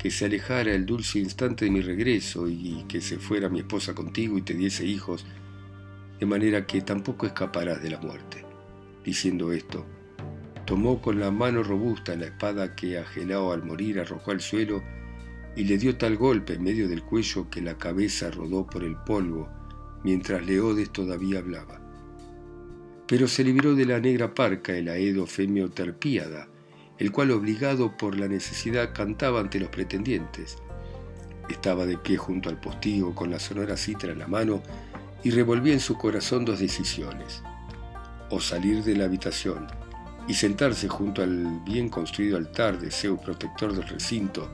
que 0.00 0.10
se 0.10 0.24
alejara 0.24 0.72
el 0.72 0.86
dulce 0.86 1.18
instante 1.18 1.66
de 1.66 1.70
mi 1.70 1.82
regreso 1.82 2.48
y 2.48 2.86
que 2.88 3.02
se 3.02 3.18
fuera 3.18 3.50
mi 3.50 3.58
esposa 3.58 3.94
contigo 3.94 4.38
y 4.38 4.42
te 4.42 4.54
diese 4.54 4.86
hijos, 4.86 5.26
de 6.18 6.24
manera 6.24 6.66
que 6.66 6.80
tampoco 6.80 7.26
escaparás 7.26 7.82
de 7.82 7.90
la 7.90 8.00
muerte. 8.00 8.42
Diciendo 9.04 9.52
esto, 9.52 9.84
tomó 10.64 11.02
con 11.02 11.20
la 11.20 11.30
mano 11.30 11.62
robusta 11.62 12.16
la 12.16 12.26
espada 12.26 12.74
que 12.74 12.96
Agelao 12.96 13.52
al 13.52 13.62
morir 13.62 14.00
arrojó 14.00 14.30
al 14.30 14.40
suelo 14.40 14.82
y 15.54 15.64
le 15.64 15.76
dio 15.76 15.96
tal 15.98 16.16
golpe 16.16 16.54
en 16.54 16.62
medio 16.62 16.88
del 16.88 17.02
cuello 17.02 17.50
que 17.50 17.60
la 17.60 17.76
cabeza 17.76 18.30
rodó 18.30 18.66
por 18.66 18.84
el 18.84 18.96
polvo 18.96 19.50
mientras 20.02 20.46
Leodes 20.46 20.90
todavía 20.90 21.40
hablaba. 21.40 21.78
Pero 23.06 23.28
se 23.28 23.44
libró 23.44 23.74
de 23.74 23.84
la 23.84 24.00
negra 24.00 24.32
parca 24.32 24.74
el 24.74 24.88
aedo 24.88 25.26
Terpíada, 25.74 26.48
el 27.00 27.12
cual 27.12 27.30
obligado 27.30 27.96
por 27.96 28.16
la 28.16 28.28
necesidad 28.28 28.92
cantaba 28.92 29.40
ante 29.40 29.58
los 29.58 29.70
pretendientes. 29.70 30.58
Estaba 31.48 31.86
de 31.86 31.96
pie 31.96 32.18
junto 32.18 32.50
al 32.50 32.60
postigo 32.60 33.14
con 33.14 33.30
la 33.30 33.40
sonora 33.40 33.78
citra 33.78 34.12
en 34.12 34.18
la 34.18 34.28
mano 34.28 34.62
y 35.24 35.30
revolvía 35.30 35.72
en 35.72 35.80
su 35.80 35.96
corazón 35.96 36.44
dos 36.44 36.60
decisiones. 36.60 37.42
O 38.28 38.38
salir 38.38 38.84
de 38.84 38.96
la 38.96 39.06
habitación 39.06 39.66
y 40.28 40.34
sentarse 40.34 40.88
junto 40.88 41.22
al 41.22 41.60
bien 41.64 41.88
construido 41.88 42.36
altar 42.36 42.78
de 42.78 42.90
Zeus 42.90 43.18
protector 43.18 43.72
del 43.72 43.88
recinto, 43.88 44.50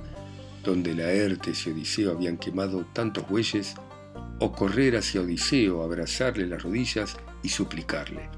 donde 0.63 0.95
Laertes 0.95 1.67
y 1.67 1.71
Odiseo 1.71 2.13
habían 2.13 2.39
quemado 2.39 2.87
tantos 2.93 3.29
bueyes, 3.29 3.75
o 4.39 4.53
correr 4.53 4.97
hacia 4.97 5.21
Odiseo, 5.21 5.83
abrazarle 5.83 6.47
las 6.47 6.63
rodillas 6.63 7.17
y 7.43 7.49
suplicarle. 7.49 8.29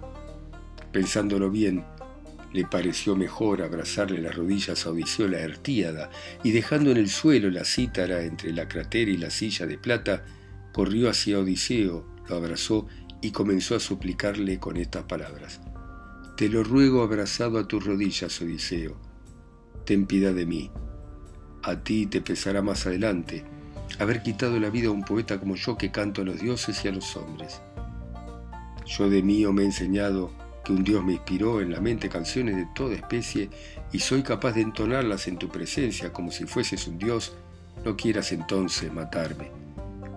Pensándolo 0.93 1.51
bien, 1.51 1.85
le 2.53 2.65
pareció 2.65 3.17
mejor 3.17 3.63
abrazarle 3.63 4.21
las 4.21 4.35
rodillas 4.35 4.87
a 4.87 4.91
Odiseo 4.91 5.29
la 5.29 5.41
Ertíada, 5.41 6.11
y 6.43 6.53
dejando 6.53 6.91
en 6.91 6.97
el 6.97 7.09
suelo 7.09 7.51
la 7.51 7.65
cítara 7.65 8.23
entre 8.23 8.53
la 8.53 8.69
cratera 8.69 9.11
y 9.11 9.17
la 9.17 9.31
silla 9.31 9.67
de 9.67 9.79
plata, 9.79 10.25
corrió 10.73 11.11
hacia 11.11 11.39
Odiseo, 11.39 12.07
lo 12.29 12.37
abrazó 12.37 12.87
y 13.21 13.31
comenzó 13.31 13.75
a 13.75 13.81
suplicarle 13.81 14.59
con 14.59 14.77
estas 14.77 15.05
palabras. 15.05 15.61
Te 16.37 16.49
lo 16.49 16.63
ruego 16.63 17.03
abrazado 17.03 17.59
a 17.59 17.67
tus 17.67 17.85
rodillas, 17.85 18.41
Odiseo. 18.41 18.97
Ten 19.85 20.07
piedad 20.07 20.35
de 20.35 20.47
mí, 20.47 20.71
a 21.63 21.83
ti 21.83 22.07
te 22.07 22.21
pesará 22.21 22.63
más 22.63 22.87
adelante 22.87 23.45
haber 23.99 24.23
quitado 24.23 24.61
la 24.61 24.71
vida 24.71 24.89
a 24.89 24.93
un 24.93 25.03
poeta 25.03 25.41
como 25.41 25.57
yo 25.57 25.77
que 25.77 25.91
canto 25.91 26.23
a 26.23 26.25
los 26.25 26.41
dioses 26.41 26.85
y 26.85 26.89
a 26.89 26.93
los 26.93 27.17
hombres. 27.17 27.61
Yo 28.87 29.09
de 29.11 29.23
mío 29.23 29.53
me 29.53 29.63
he 29.63 29.67
enseñado 29.67 30.31
que 30.69 30.75
un 30.75 30.85
Dios 30.85 31.03
me 31.03 31.15
inspiró 31.15 31.63
en 31.63 31.73
la 31.73 31.81
mente 31.81 32.11
canciones 32.11 32.55
de 32.55 32.67
toda 32.75 32.95
especie 32.95 33.49
y 33.91 34.01
soy 34.01 34.23
capaz 34.23 34.53
de 34.53 34.61
entonarlas 34.61 35.27
en 35.27 35.39
tu 35.39 35.49
presencia 35.49 36.13
como 36.13 36.31
si 36.31 36.45
fueses 36.45 36.87
un 36.87 36.99
Dios, 36.99 37.33
no 37.87 37.97
quieras 37.97 38.33
entonces 38.33 38.93
matarme. 38.93 39.51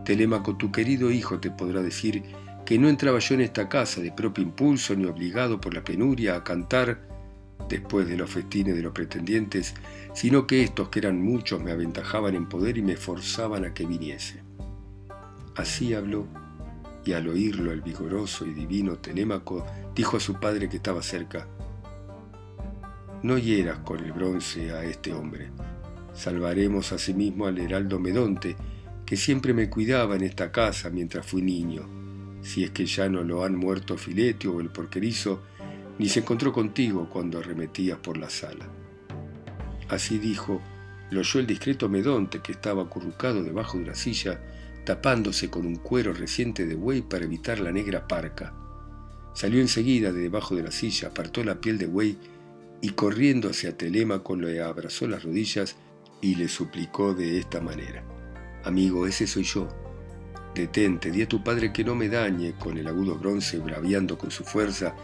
Telémaco, 0.03 0.58
tu 0.58 0.70
querido 0.70 1.10
hijo 1.10 1.39
te 1.39 1.51
podrá 1.51 1.81
decir 1.81 2.24
que 2.65 2.77
no 2.77 2.89
entraba 2.89 3.20
yo 3.20 3.36
en 3.36 3.41
esta 3.41 3.70
casa 3.70 4.01
de 4.01 4.12
propio 4.12 4.43
impulso 4.43 4.93
ni 4.93 5.05
obligado 5.05 5.62
por 5.62 5.74
la 5.74 5.86
penuria 5.86 6.36
a 6.36 6.43
cantar 6.43 7.00
después 7.70 8.10
de 8.10 8.17
los 8.17 8.29
festines 8.29 8.75
de 8.75 8.81
los 8.81 8.91
pretendientes, 8.91 9.74
sino 10.13 10.48
que 10.48 10.63
estos, 10.63 10.89
que 10.89 11.00
eran 11.00 11.22
muchos, 11.22 11.63
me 11.63 11.72
aventajaban 11.72 12.36
en 12.36 12.50
poder 12.50 12.77
y 12.77 12.81
me 12.81 12.98
forzaban 12.98 13.63
a 13.63 13.74
que 13.74 13.86
viniese. 13.86 14.43
Así 15.55 15.93
habló, 15.93 16.27
y 17.05 17.13
al 17.13 17.29
oírlo 17.29 17.72
el 17.72 17.81
vigoroso 17.81 18.46
y 18.46 18.53
divino 18.53 18.98
Telémaco 18.98 19.65
dijo 19.95 20.17
a 20.17 20.19
su 20.19 20.39
padre 20.39 20.69
que 20.69 20.77
estaba 20.77 21.01
cerca, 21.01 21.48
No 23.24 23.38
hieras 23.38 23.79
con 23.79 24.03
el 24.03 24.12
bronce 24.12 24.71
a 24.71 24.83
este 24.83 25.13
hombre, 25.13 25.51
salvaremos 26.13 26.91
asimismo 26.91 27.45
al 27.45 27.57
heraldo 27.57 28.00
Medonte, 28.00 28.55
que 29.05 29.17
siempre 29.17 29.53
me 29.53 29.69
cuidaba 29.69 30.15
en 30.15 30.24
esta 30.24 30.51
casa 30.51 30.89
mientras 30.89 31.25
fui 31.25 31.41
niño, 31.41 31.88
si 32.41 32.63
es 32.63 32.71
que 32.71 32.86
ya 32.86 33.10
no 33.10 33.24
lo 33.24 33.43
han 33.43 33.55
muerto 33.55 33.98
Filetio 33.98 34.53
o 34.53 34.62
el 34.62 34.69
porquerizo, 34.69 35.41
ni 36.00 36.07
se 36.10 36.21
encontró 36.21 36.51
contigo 36.53 37.10
cuando 37.10 37.39
arremetías 37.39 38.00
por 38.00 38.17
la 38.17 38.29
sala. 38.29 38.67
Así 39.89 40.17
dijo, 40.17 40.62
lo 41.12 41.19
oyó 41.19 41.41
el 41.41 41.48
discreto 41.48 41.89
Medonte 41.89 42.39
que 42.39 42.53
estaba 42.53 42.83
acurrucado 42.83 43.43
debajo 43.43 43.77
de 43.77 43.83
una 43.83 43.95
silla, 43.95 44.39
tapándose 44.86 45.50
con 45.50 45.65
un 45.65 45.75
cuero 45.75 46.13
reciente 46.13 46.65
de 46.65 46.75
buey 46.75 47.01
para 47.01 47.25
evitar 47.25 47.60
la 47.60 47.71
negra 47.71 48.07
parca. 48.07 48.61
Salió 49.34 49.62
enseguida 49.62 50.12
de 50.12 50.22
debajo 50.22 50.56
de 50.56 50.64
la 50.64 50.72
silla, 50.72 51.10
apartó 51.10 51.44
la 51.44 51.62
piel 51.62 51.78
de 51.78 51.88
buey 51.88 52.18
y 52.82 52.90
corriendo 52.90 53.50
hacia 53.50 53.78
Telémaco 53.78 54.36
le 54.36 54.62
abrazó 54.62 55.08
las 55.08 55.24
rodillas 55.24 55.76
y 56.22 56.36
le 56.36 56.48
suplicó 56.48 57.14
de 57.14 57.40
esta 57.40 57.62
manera. 57.62 58.04
Amigo, 58.64 59.08
ese 59.08 59.28
soy 59.28 59.44
yo. 59.44 59.68
Detente, 60.54 61.12
di 61.12 61.22
a 61.22 61.30
tu 61.30 61.44
padre 61.44 61.72
que 61.72 61.84
no 61.84 61.96
me 61.96 62.10
dañe 62.10 62.54
con 62.54 62.78
el 62.78 62.88
agudo 62.88 63.16
bronce 63.16 63.60
braviando 63.60 64.18
con 64.18 64.32
su 64.32 64.44
fuerza, 64.44 64.96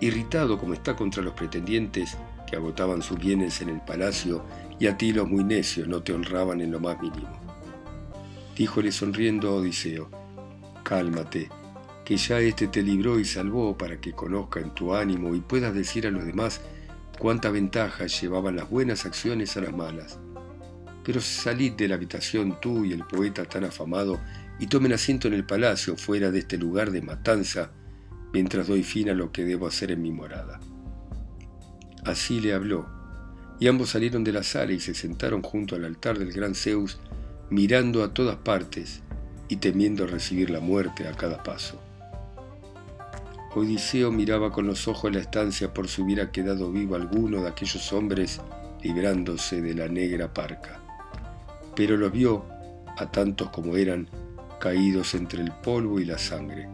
irritado 0.00 0.58
como 0.58 0.74
está 0.74 0.96
contra 0.96 1.22
los 1.22 1.34
pretendientes 1.34 2.16
que 2.48 2.56
agotaban 2.56 3.02
sus 3.02 3.18
bienes 3.18 3.60
en 3.60 3.68
el 3.68 3.80
palacio 3.80 4.44
y 4.78 4.86
a 4.86 4.96
ti 4.96 5.12
los 5.12 5.28
muy 5.28 5.44
necios 5.44 5.86
no 5.88 6.02
te 6.02 6.12
honraban 6.12 6.60
en 6.60 6.72
lo 6.72 6.80
más 6.80 7.00
mínimo. 7.00 7.28
Díjole 8.56 8.92
sonriendo 8.92 9.54
Odiseo, 9.54 10.08
cálmate, 10.82 11.48
que 12.04 12.16
ya 12.16 12.38
éste 12.40 12.68
te 12.68 12.82
libró 12.82 13.18
y 13.18 13.24
salvó 13.24 13.76
para 13.78 14.00
que 14.00 14.12
conozca 14.12 14.60
en 14.60 14.74
tu 14.74 14.94
ánimo 14.94 15.34
y 15.34 15.40
puedas 15.40 15.74
decir 15.74 16.06
a 16.06 16.10
los 16.10 16.24
demás 16.24 16.60
cuánta 17.18 17.50
ventaja 17.50 18.06
llevaban 18.06 18.56
las 18.56 18.68
buenas 18.68 19.06
acciones 19.06 19.56
a 19.56 19.62
las 19.62 19.74
malas. 19.74 20.18
Pero 21.02 21.20
salid 21.20 21.72
de 21.72 21.88
la 21.88 21.94
habitación 21.94 22.60
tú 22.60 22.84
y 22.84 22.92
el 22.92 23.04
poeta 23.04 23.44
tan 23.44 23.64
afamado 23.64 24.20
y 24.58 24.66
tomen 24.66 24.92
asiento 24.92 25.28
en 25.28 25.34
el 25.34 25.44
palacio 25.44 25.96
fuera 25.96 26.30
de 26.30 26.40
este 26.40 26.58
lugar 26.58 26.90
de 26.90 27.02
matanza, 27.02 27.70
mientras 28.32 28.68
doy 28.68 28.82
fin 28.82 29.10
a 29.10 29.14
lo 29.14 29.32
que 29.32 29.44
debo 29.44 29.66
hacer 29.66 29.90
en 29.90 30.02
mi 30.02 30.12
morada. 30.12 30.60
Así 32.04 32.40
le 32.40 32.52
habló, 32.52 32.86
y 33.58 33.68
ambos 33.68 33.90
salieron 33.90 34.24
de 34.24 34.32
la 34.32 34.42
sala 34.42 34.72
y 34.72 34.80
se 34.80 34.94
sentaron 34.94 35.42
junto 35.42 35.76
al 35.76 35.84
altar 35.84 36.18
del 36.18 36.32
gran 36.32 36.54
Zeus 36.54 36.98
mirando 37.50 38.02
a 38.02 38.12
todas 38.12 38.36
partes 38.36 39.02
y 39.48 39.56
temiendo 39.56 40.06
recibir 40.06 40.50
la 40.50 40.60
muerte 40.60 41.06
a 41.06 41.12
cada 41.12 41.42
paso. 41.42 41.83
Odiseo 43.56 44.10
miraba 44.10 44.50
con 44.50 44.66
los 44.66 44.88
ojos 44.88 45.12
la 45.12 45.20
estancia 45.20 45.72
por 45.72 45.86
si 45.86 46.02
hubiera 46.02 46.32
quedado 46.32 46.72
vivo 46.72 46.96
alguno 46.96 47.40
de 47.40 47.48
aquellos 47.48 47.92
hombres 47.92 48.40
librándose 48.82 49.62
de 49.62 49.74
la 49.74 49.86
negra 49.86 50.34
parca. 50.34 50.80
Pero 51.76 51.96
los 51.96 52.10
vio, 52.10 52.46
a 52.98 53.10
tantos 53.12 53.50
como 53.50 53.76
eran, 53.76 54.08
caídos 54.58 55.14
entre 55.14 55.40
el 55.40 55.52
polvo 55.52 56.00
y 56.00 56.04
la 56.04 56.18
sangre, 56.18 56.68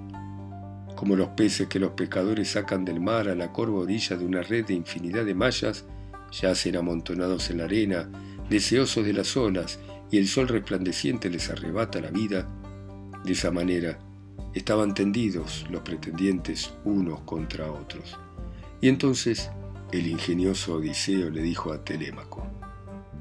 como 0.96 1.16
los 1.16 1.28
peces 1.28 1.68
que 1.68 1.78
los 1.78 1.90
pescadores 1.90 2.52
sacan 2.52 2.86
del 2.86 2.98
mar 2.98 3.28
a 3.28 3.34
la 3.34 3.52
corva 3.52 3.80
orilla 3.80 4.16
de 4.16 4.24
una 4.24 4.40
red 4.40 4.64
de 4.64 4.74
infinidad 4.74 5.26
de 5.26 5.34
mallas, 5.34 5.84
yacen 6.32 6.76
amontonados 6.76 7.50
en 7.50 7.58
la 7.58 7.64
arena, 7.64 8.08
deseosos 8.48 9.04
de 9.04 9.12
las 9.12 9.36
olas 9.36 9.78
y 10.10 10.16
el 10.16 10.26
sol 10.26 10.48
resplandeciente 10.48 11.28
les 11.28 11.50
arrebata 11.50 12.00
la 12.00 12.10
vida, 12.10 12.48
de 13.22 13.32
esa 13.32 13.50
manera 13.50 13.98
estaban 14.54 14.94
tendidos 14.94 15.66
los 15.70 15.82
pretendientes 15.82 16.72
unos 16.84 17.20
contra 17.20 17.70
otros. 17.70 18.18
Y 18.80 18.88
entonces 18.88 19.50
el 19.92 20.06
ingenioso 20.06 20.74
Odiseo 20.74 21.30
le 21.30 21.42
dijo 21.42 21.72
a 21.72 21.84
Telémaco, 21.84 22.46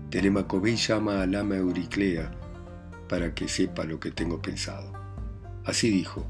Telémaco 0.10 0.60
ve 0.60 0.72
y 0.72 0.76
llama 0.76 1.22
al 1.22 1.36
ama 1.36 1.58
Euriclea 1.58 2.32
para 3.08 3.34
que 3.36 3.48
sepa 3.48 3.84
lo 3.84 4.00
que 4.00 4.12
tengo 4.12 4.42
pensado. 4.42 4.92
Así 5.66 5.90
dijo, 5.90 6.26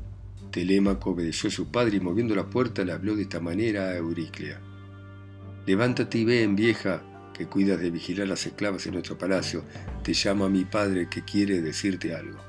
Telémaco 0.52 1.12
obedeció 1.12 1.50
a 1.50 1.52
su 1.52 1.72
padre 1.72 1.98
y 1.98 2.00
moviendo 2.00 2.36
la 2.36 2.50
puerta 2.50 2.84
le 2.84 2.92
habló 2.92 3.16
de 3.16 3.24
esta 3.24 3.40
manera 3.40 3.90
a 3.90 3.96
Euriclea. 3.96 4.60
Levántate 5.66 6.18
y 6.18 6.26
ven, 6.26 6.56
vieja, 6.56 7.04
que 7.34 7.46
cuidas 7.46 7.80
de 7.80 7.92
vigilar 7.92 8.28
las 8.28 8.46
esclavas 8.46 8.86
en 8.86 8.94
nuestro 8.94 9.18
palacio, 9.18 9.64
te 10.04 10.14
llama 10.14 10.50
mi 10.50 10.66
padre 10.66 11.08
que 11.10 11.24
quiere 11.24 11.62
decirte 11.62 12.16
algo. 12.16 12.40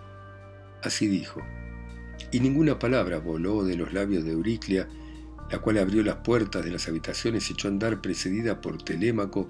Así 0.83 1.07
dijo. 1.07 1.43
Y 2.31 2.41
ninguna 2.41 2.79
palabra 2.79 3.19
voló 3.19 3.65
de 3.65 3.77
los 3.77 3.93
labios 3.93 4.25
de 4.25 4.33
Euriclia, 4.33 4.89
la 5.51 5.59
cual 5.59 5.79
abrió 5.79 6.03
las 6.03 6.17
puertas 6.17 6.65
de 6.65 6.71
las 6.71 6.87
habitaciones 6.89 7.51
y 7.51 7.55
echó 7.55 7.69
a 7.69 7.73
andar 7.73 8.01
precedida 8.01 8.61
por 8.61 8.83
Telémaco 8.83 9.49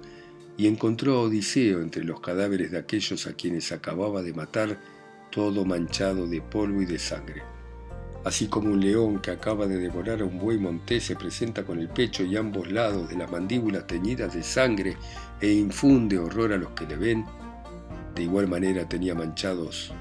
y 0.57 0.67
encontró 0.67 1.15
a 1.15 1.21
Odiseo 1.21 1.81
entre 1.81 2.03
los 2.03 2.19
cadáveres 2.19 2.71
de 2.71 2.79
aquellos 2.79 3.27
a 3.27 3.33
quienes 3.33 3.71
acababa 3.71 4.21
de 4.21 4.33
matar, 4.33 4.77
todo 5.31 5.63
manchado 5.65 6.27
de 6.27 6.41
polvo 6.41 6.81
y 6.81 6.85
de 6.85 6.99
sangre. 6.99 7.41
Así 8.23 8.47
como 8.47 8.71
un 8.71 8.79
león 8.79 9.19
que 9.19 9.31
acaba 9.31 9.65
de 9.65 9.77
devorar 9.77 10.21
a 10.21 10.25
un 10.25 10.37
buey 10.37 10.59
montés 10.59 11.05
se 11.05 11.15
presenta 11.15 11.63
con 11.63 11.79
el 11.79 11.87
pecho 11.87 12.23
y 12.23 12.37
ambos 12.37 12.71
lados 12.71 13.09
de 13.09 13.15
las 13.15 13.31
mandíbulas 13.31 13.87
teñidas 13.87 14.35
de 14.35 14.43
sangre 14.43 14.95
e 15.39 15.51
infunde 15.51 16.19
horror 16.19 16.53
a 16.53 16.57
los 16.57 16.69
que 16.71 16.85
le 16.85 16.97
ven, 16.97 17.25
de 18.13 18.23
igual 18.23 18.47
manera 18.47 18.87
tenía 18.87 19.15
manchados 19.15 19.91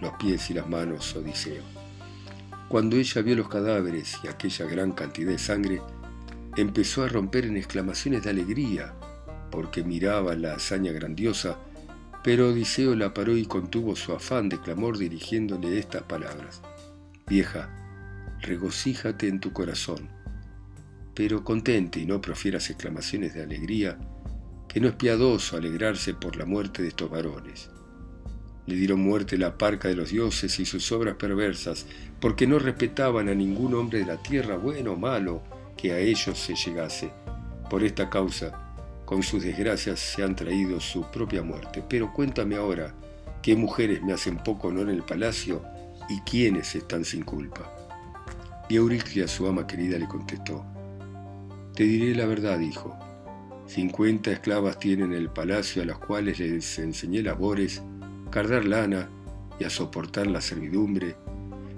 los 0.00 0.12
pies 0.12 0.50
y 0.50 0.54
las 0.54 0.68
manos 0.68 1.16
Odiseo. 1.16 1.77
Cuando 2.68 2.96
ella 2.96 3.22
vio 3.22 3.34
los 3.34 3.48
cadáveres 3.48 4.18
y 4.22 4.28
aquella 4.28 4.66
gran 4.66 4.92
cantidad 4.92 5.30
de 5.30 5.38
sangre, 5.38 5.80
empezó 6.54 7.02
a 7.02 7.08
romper 7.08 7.46
en 7.46 7.56
exclamaciones 7.56 8.24
de 8.24 8.30
alegría, 8.30 8.94
porque 9.50 9.84
miraba 9.84 10.34
la 10.34 10.54
hazaña 10.54 10.92
grandiosa, 10.92 11.56
pero 12.22 12.50
Odiseo 12.50 12.94
la 12.94 13.14
paró 13.14 13.36
y 13.36 13.46
contuvo 13.46 13.96
su 13.96 14.12
afán 14.12 14.50
de 14.50 14.60
clamor 14.60 14.98
dirigiéndole 14.98 15.78
estas 15.78 16.02
palabras. 16.02 16.60
Vieja, 17.26 17.70
regocíjate 18.42 19.28
en 19.28 19.40
tu 19.40 19.54
corazón, 19.54 20.10
pero 21.14 21.44
contente 21.44 22.00
y 22.00 22.06
no 22.06 22.20
profieras 22.20 22.68
exclamaciones 22.68 23.32
de 23.32 23.44
alegría, 23.44 23.98
que 24.68 24.78
no 24.80 24.88
es 24.88 24.94
piadoso 24.94 25.56
alegrarse 25.56 26.12
por 26.12 26.36
la 26.36 26.44
muerte 26.44 26.82
de 26.82 26.88
estos 26.88 27.10
varones. 27.10 27.70
Le 28.68 28.76
dieron 28.76 29.00
muerte 29.00 29.38
la 29.38 29.56
parca 29.56 29.88
de 29.88 29.96
los 29.96 30.10
dioses 30.10 30.60
y 30.60 30.66
sus 30.66 30.92
obras 30.92 31.14
perversas, 31.14 31.86
porque 32.20 32.46
no 32.46 32.58
respetaban 32.58 33.30
a 33.30 33.34
ningún 33.34 33.72
hombre 33.72 34.00
de 34.00 34.04
la 34.04 34.22
tierra, 34.22 34.58
bueno 34.58 34.92
o 34.92 34.96
malo, 34.98 35.42
que 35.74 35.92
a 35.92 35.98
ellos 35.98 36.38
se 36.38 36.54
llegase. 36.54 37.10
Por 37.70 37.82
esta 37.82 38.10
causa, 38.10 38.52
con 39.06 39.22
sus 39.22 39.42
desgracias 39.42 39.98
se 39.98 40.22
han 40.22 40.36
traído 40.36 40.80
su 40.80 41.10
propia 41.10 41.42
muerte. 41.42 41.82
Pero 41.88 42.12
cuéntame 42.12 42.56
ahora, 42.56 42.94
¿qué 43.40 43.56
mujeres 43.56 44.02
me 44.02 44.12
hacen 44.12 44.36
poco 44.36 44.68
honor 44.68 44.90
en 44.90 44.96
el 44.96 45.02
palacio 45.02 45.62
¿Y 46.10 46.20
quiénes 46.20 46.74
están 46.74 47.06
sin 47.06 47.22
culpa? 47.22 47.72
Y 48.68 48.76
Euriclia, 48.76 49.26
su 49.26 49.46
ama 49.46 49.66
querida, 49.66 49.98
le 49.98 50.06
contestó, 50.06 50.62
Te 51.74 51.84
diré 51.84 52.14
la 52.14 52.26
verdad, 52.26 52.60
hijo. 52.60 52.94
Cincuenta 53.66 54.30
esclavas 54.30 54.78
tienen 54.78 55.14
el 55.14 55.30
palacio 55.30 55.80
a 55.80 55.86
las 55.86 55.98
cuales 55.98 56.38
les 56.38 56.78
enseñé 56.78 57.22
labores, 57.22 57.82
cardar 58.30 58.64
lana 58.64 59.08
y 59.58 59.64
a 59.64 59.70
soportar 59.70 60.26
la 60.26 60.40
servidumbre. 60.40 61.16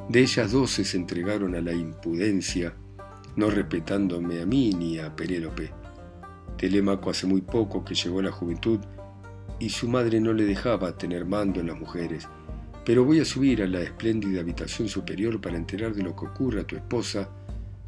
De 0.08 0.20
ellas 0.20 0.52
doce 0.52 0.84
se 0.84 0.96
entregaron 0.96 1.54
a 1.54 1.60
la 1.60 1.72
impudencia, 1.72 2.74
no 3.36 3.50
respetándome 3.50 4.42
a 4.42 4.46
mí 4.46 4.70
ni 4.70 4.98
a 4.98 5.14
Penélope. 5.14 5.72
Telémaco 6.56 7.10
hace 7.10 7.26
muy 7.26 7.40
poco 7.40 7.84
que 7.84 7.94
llegó 7.94 8.20
la 8.20 8.32
juventud 8.32 8.80
y 9.58 9.70
su 9.70 9.88
madre 9.88 10.20
no 10.20 10.32
le 10.32 10.44
dejaba 10.44 10.96
tener 10.96 11.24
mando 11.24 11.60
en 11.60 11.68
las 11.68 11.78
mujeres 11.78 12.28
pero 12.84 13.04
voy 13.04 13.20
a 13.20 13.24
subir 13.24 13.62
a 13.62 13.66
la 13.66 13.82
espléndida 13.82 14.40
habitación 14.40 14.88
superior 14.88 15.40
para 15.40 15.56
enterar 15.56 15.94
de 15.94 16.02
lo 16.02 16.16
que 16.16 16.26
ocurre 16.26 16.62
a 16.62 16.66
tu 16.66 16.76
esposa, 16.76 17.28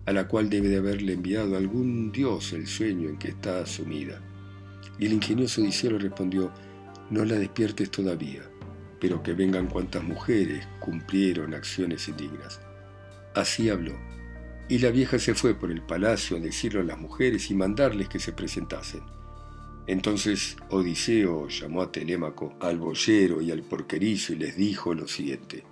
a 0.05 0.13
la 0.13 0.29
cual 0.29 0.51
debe 0.51 0.69
de 0.69 0.77
haberle 0.77 1.15
enviado 1.15 1.57
algún 1.57 2.13
dios 2.13 2.53
el 2.53 2.67
sueño 2.67 3.09
en 3.09 3.17
que 3.17 3.29
está 3.29 3.65
sumida. 3.67 4.21
Y 4.99 5.07
el 5.07 5.15
ingenioso 5.15 5.63
Odiseo 5.63 5.99
respondió, 5.99 6.53
no 7.11 7.25
la 7.25 7.35
despiertes 7.35 7.91
todavía, 7.91 8.43
pero 9.03 9.21
que 9.21 9.33
vengan 9.33 9.67
cuantas 9.67 10.05
mujeres 10.05 10.69
cumplieron 10.79 11.55
acciones 11.55 12.07
indignas. 12.07 12.61
Así 13.35 13.69
habló, 13.69 13.99
Y 14.69 14.79
la 14.79 14.91
vieja 14.91 15.19
se 15.19 15.35
fue 15.35 15.57
por 15.57 15.73
el 15.73 15.83
palacio 15.83 16.37
a 16.37 16.41
decirlo 16.41 16.83
a 16.83 16.85
las 16.85 16.99
mujeres 16.99 17.51
y 17.51 17.55
mandarles 17.55 18.09
que 18.09 18.21
se 18.21 18.33
presentasen. 18.33 19.03
Entonces 19.89 20.57
Odiseo 20.71 21.49
llamó 21.49 21.83
a 21.83 21.91
Telémaco, 21.91 22.55
al 22.61 22.79
boyero 22.79 23.43
y 23.43 23.51
al 23.51 23.65
porquerizo 23.65 24.35
y 24.35 24.37
les 24.37 24.57
dijo 24.57 24.95
lo 24.95 25.09
siguiente. 25.09 25.65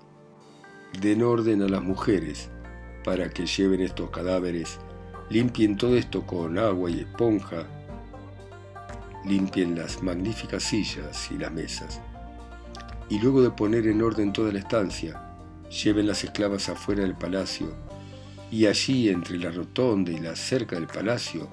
Den 1.01 1.23
orden 1.23 1.62
a 1.62 1.69
las 1.69 1.85
mujeres 1.85 2.51
para 3.05 3.31
que 3.31 3.47
lleven 3.47 3.81
estos 3.81 4.11
cadáveres, 4.11 4.81
limpien 5.31 5.77
todo 5.77 5.97
esto 5.97 6.27
con 6.27 6.59
agua 6.59 6.90
y 6.90 6.99
esponja, 6.99 7.64
limpien 9.25 9.77
las 9.77 10.03
magníficas 10.03 10.64
sillas 10.64 11.31
y 11.31 11.38
las 11.38 11.53
mesas, 11.53 12.03
y 13.11 13.18
luego 13.18 13.42
de 13.42 13.51
poner 13.51 13.88
en 13.88 14.01
orden 14.01 14.33
toda 14.33 14.53
la 14.53 14.61
estancia, 14.61 15.20
lleven 15.68 16.07
las 16.07 16.23
esclavas 16.25 16.68
afuera 16.68 17.03
del 17.03 17.16
palacio, 17.16 17.75
y 18.51 18.66
allí 18.66 19.09
entre 19.09 19.37
la 19.37 19.51
rotonda 19.51 20.12
y 20.12 20.20
la 20.20 20.37
cerca 20.37 20.77
del 20.77 20.87
palacio, 20.87 21.49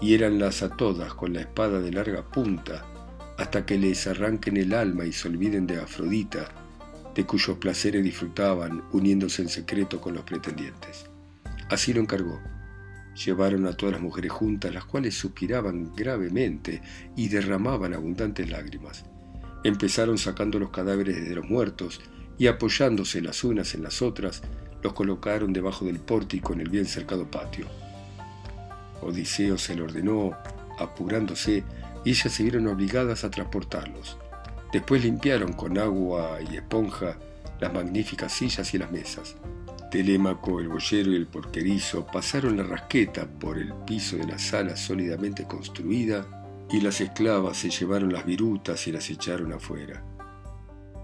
hiéranlas 0.00 0.62
a 0.62 0.68
todas 0.68 1.14
con 1.14 1.32
la 1.32 1.40
espada 1.40 1.80
de 1.80 1.92
larga 1.92 2.22
punta, 2.22 2.84
hasta 3.38 3.64
que 3.64 3.78
les 3.78 4.06
arranquen 4.06 4.56
el 4.56 4.74
alma 4.74 5.04
y 5.04 5.12
se 5.12 5.28
olviden 5.28 5.66
de 5.66 5.80
Afrodita, 5.80 6.48
de 7.14 7.24
cuyos 7.24 7.58
placeres 7.58 8.02
disfrutaban 8.02 8.82
uniéndose 8.92 9.42
en 9.42 9.48
secreto 9.48 10.00
con 10.00 10.14
los 10.14 10.24
pretendientes. 10.24 11.06
Así 11.70 11.92
lo 11.92 12.00
encargó. 12.00 12.40
Llevaron 13.24 13.66
a 13.66 13.72
todas 13.72 13.94
las 13.94 14.02
mujeres 14.02 14.32
juntas, 14.32 14.74
las 14.74 14.84
cuales 14.84 15.14
suspiraban 15.14 15.94
gravemente 15.94 16.82
y 17.16 17.28
derramaban 17.28 17.94
abundantes 17.94 18.50
lágrimas. 18.50 19.04
Empezaron 19.66 20.16
sacando 20.16 20.60
los 20.60 20.70
cadáveres 20.70 21.28
de 21.28 21.34
los 21.34 21.50
muertos 21.50 22.00
y 22.38 22.46
apoyándose 22.46 23.20
las 23.20 23.42
unas 23.42 23.74
en 23.74 23.82
las 23.82 24.00
otras, 24.00 24.42
los 24.80 24.92
colocaron 24.92 25.52
debajo 25.52 25.84
del 25.86 25.98
pórtico 25.98 26.52
en 26.52 26.60
el 26.60 26.68
bien 26.68 26.86
cercado 26.86 27.28
patio. 27.28 27.66
Odiseo 29.02 29.58
se 29.58 29.74
lo 29.74 29.82
ordenó, 29.82 30.36
apurándose, 30.78 31.64
y 32.04 32.10
ellas 32.10 32.32
se 32.32 32.44
vieron 32.44 32.68
obligadas 32.68 33.24
a 33.24 33.30
transportarlos. 33.32 34.16
Después 34.72 35.02
limpiaron 35.02 35.52
con 35.52 35.78
agua 35.78 36.38
y 36.48 36.54
esponja 36.54 37.18
las 37.58 37.74
magníficas 37.74 38.32
sillas 38.32 38.72
y 38.72 38.78
las 38.78 38.92
mesas. 38.92 39.34
Telémaco, 39.90 40.60
el 40.60 40.68
boyero 40.68 41.10
y 41.10 41.16
el 41.16 41.26
porquerizo 41.26 42.06
pasaron 42.06 42.56
la 42.56 42.62
rasqueta 42.62 43.26
por 43.26 43.58
el 43.58 43.74
piso 43.84 44.16
de 44.16 44.28
la 44.28 44.38
sala 44.38 44.76
sólidamente 44.76 45.42
construida 45.42 46.35
y 46.70 46.80
las 46.80 47.00
esclavas 47.00 47.56
se 47.56 47.70
llevaron 47.70 48.12
las 48.12 48.26
virutas 48.26 48.86
y 48.86 48.92
las 48.92 49.08
echaron 49.10 49.52
afuera. 49.52 50.04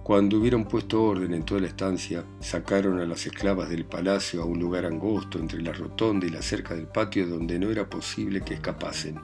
Cuando 0.02 0.38
hubieron 0.38 0.64
puesto 0.64 1.04
orden 1.04 1.32
en 1.32 1.44
toda 1.44 1.60
la 1.60 1.68
estancia, 1.68 2.24
sacaron 2.40 2.98
a 2.98 3.06
las 3.06 3.24
esclavas 3.24 3.70
del 3.70 3.84
palacio 3.84 4.42
a 4.42 4.44
un 4.44 4.58
lugar 4.58 4.84
angosto 4.84 5.38
entre 5.38 5.62
la 5.62 5.72
rotonda 5.72 6.26
y 6.26 6.30
la 6.30 6.42
cerca 6.42 6.74
del 6.74 6.88
patio 6.88 7.28
donde 7.28 7.58
no 7.60 7.70
era 7.70 7.88
posible 7.88 8.40
que 8.40 8.54
escapasen. 8.54 9.20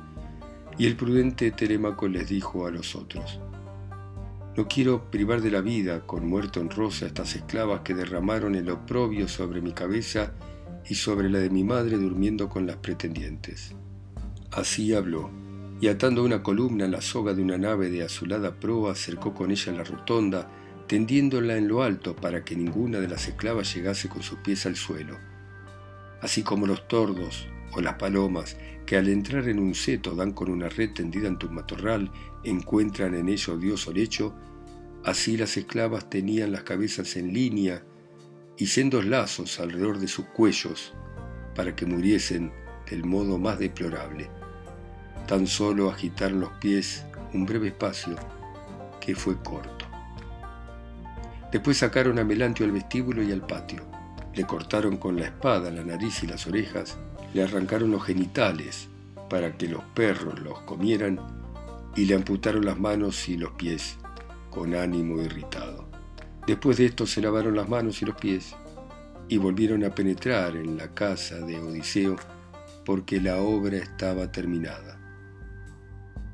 Y 0.79 0.87
el 0.87 0.95
prudente 0.95 1.51
Telémaco 1.51 2.07
les 2.07 2.29
dijo 2.29 2.65
a 2.65 2.71
los 2.71 2.95
otros, 2.95 3.41
no 4.57 4.69
quiero 4.69 5.11
privar 5.11 5.41
de 5.41 5.51
la 5.51 5.61
vida 5.61 6.07
con 6.07 6.29
muerto 6.29 6.61
en 6.61 6.71
rosa 6.71 7.07
estas 7.07 7.35
esclavas 7.35 7.81
que 7.81 7.95
derramaron 7.95 8.55
el 8.55 8.71
oprobio 8.71 9.27
sobre 9.27 9.61
mi 9.61 9.73
cabeza 9.73 10.33
y 10.89 10.95
sobre 10.95 11.29
la 11.29 11.41
de 11.41 11.51
mi 11.51 11.65
madre 11.65 11.97
durmiendo 11.97 12.49
con 12.49 12.69
las 12.69 12.77
pretendientes. 12.77 13.75
Así 14.53 14.95
habló, 14.95 15.31
y 15.81 15.89
atando 15.89 16.25
una 16.25 16.43
columna 16.43 16.85
en 16.85 16.93
la 16.93 17.01
soga 17.01 17.35
de 17.35 17.43
una 17.43 17.59
nave 17.59 17.91
de 17.91 18.03
azulada 18.03 18.55
proa, 18.55 18.93
acercó 18.93 19.35
con 19.35 19.51
ella 19.51 19.73
la 19.73 19.85
rotonda, 19.85 20.51
tendiéndola 20.87 21.57
en 21.57 21.69
lo 21.69 21.83
alto 21.83 22.17
para 22.17 22.45
que 22.45 22.57
ninguna 22.57 22.99
de 22.99 23.09
las 23.09 23.29
esclavas 23.29 23.75
llegase 23.75 24.09
con 24.09 24.23
sus 24.23 24.39
pies 24.39 24.67
al 24.67 24.77
suelo. 24.77 25.19
Así 26.21 26.43
como 26.43 26.67
los 26.67 26.89
tordos 26.89 27.47
o 27.73 27.81
las 27.81 27.95
palomas, 27.95 28.57
que 28.87 28.97
al 28.97 29.09
entrar 29.09 29.49
en 29.49 29.59
un 29.59 29.75
seto 29.75 30.15
dan 30.15 30.33
con 30.33 30.51
una 30.51 30.69
red 30.69 30.93
tendida 30.93 31.29
en 31.29 31.39
tu 31.39 31.51
matorral, 31.51 32.11
encuentran 32.43 33.15
en 33.15 33.29
ello 33.29 33.55
odioso 33.55 33.93
lecho, 33.93 34.35
Así 35.05 35.37
las 35.37 35.57
esclavas 35.57 36.11
tenían 36.11 36.53
las 36.53 36.65
cabezas 36.65 37.17
en 37.17 37.33
línea 37.33 37.83
y 38.57 38.67
sendos 38.67 39.07
lazos 39.07 39.61
alrededor 39.61 39.99
de 39.99 40.09
sus 40.09 40.27
cuellos 40.27 40.93
para 41.55 41.75
que 41.75 41.87
muriesen 41.87 42.53
del 42.91 43.05
modo 43.05 43.39
más 43.39 43.59
deplorable. 43.59 44.29
Tan 45.29 45.47
solo 45.47 45.91
agitaron 45.91 46.41
los 46.41 46.53
pies 46.53 47.05
un 47.35 47.45
breve 47.45 47.69
espacio 47.69 48.17
que 48.99 49.15
fue 49.15 49.37
corto. 49.43 49.85
Después 51.53 51.77
sacaron 51.77 52.19
a 52.19 52.25
Melantio 52.25 52.65
al 52.65 52.73
vestíbulo 52.73 53.23
y 53.23 53.31
al 53.31 53.47
patio. 53.47 53.85
Le 54.35 54.45
cortaron 54.45 54.97
con 54.97 55.17
la 55.17 55.27
espada 55.27 55.71
la 55.71 55.85
nariz 55.85 56.23
y 56.23 56.27
las 56.27 56.47
orejas, 56.47 56.97
le 57.35 57.43
arrancaron 57.43 57.91
los 57.91 58.05
genitales 58.05 58.89
para 59.29 59.55
que 59.59 59.69
los 59.69 59.85
perros 59.95 60.41
los 60.41 60.61
comieran 60.61 61.21
y 61.95 62.07
le 62.07 62.15
amputaron 62.15 62.65
las 62.65 62.79
manos 62.79 63.29
y 63.29 63.37
los 63.37 63.51
pies 63.51 63.99
con 64.49 64.75
ánimo 64.75 65.21
irritado. 65.21 65.91
Después 66.47 66.79
de 66.79 66.87
esto 66.87 67.07
se 67.07 67.21
lavaron 67.21 67.55
las 67.55 67.69
manos 67.69 68.01
y 68.01 68.07
los 68.07 68.17
pies 68.17 68.57
y 69.29 69.37
volvieron 69.37 69.85
a 69.85 69.95
penetrar 69.95 70.57
en 70.57 70.79
la 70.79 70.95
casa 70.95 71.37
de 71.37 71.61
Odiseo 71.61 72.17
porque 72.87 73.21
la 73.21 73.37
obra 73.43 73.77
estaba 73.77 74.33
terminada. 74.33 74.98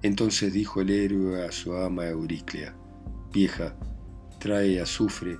Entonces 0.04 0.52
dijo 0.52 0.82
el 0.82 0.90
héroe 0.90 1.46
a 1.46 1.50
su 1.50 1.74
ama 1.74 2.04
Euriclea, 2.04 2.76
vieja, 3.32 3.74
trae 4.38 4.78
azufre, 4.78 5.38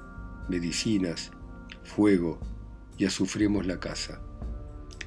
medicinas, 0.49 1.33
fuego 1.83 2.41
y 2.97 3.05
azufremos 3.05 3.67
la 3.67 3.79
casa. 3.79 4.23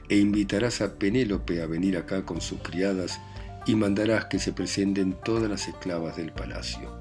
E 0.10 0.20
invitarás 0.20 0.82
a 0.82 1.00
Penélope 1.00 1.64
a 1.64 1.66
venir 1.66 1.98
acá 1.98 2.24
con 2.24 2.40
sus 2.40 2.60
criadas 2.60 3.20
y 3.66 3.74
mandarás 3.74 4.26
que 4.26 4.38
se 4.38 4.54
presenten 4.54 5.18
todas 5.26 5.50
las 5.50 5.68
esclavas 5.68 6.18
del 6.18 6.32
palacio. 6.32 6.96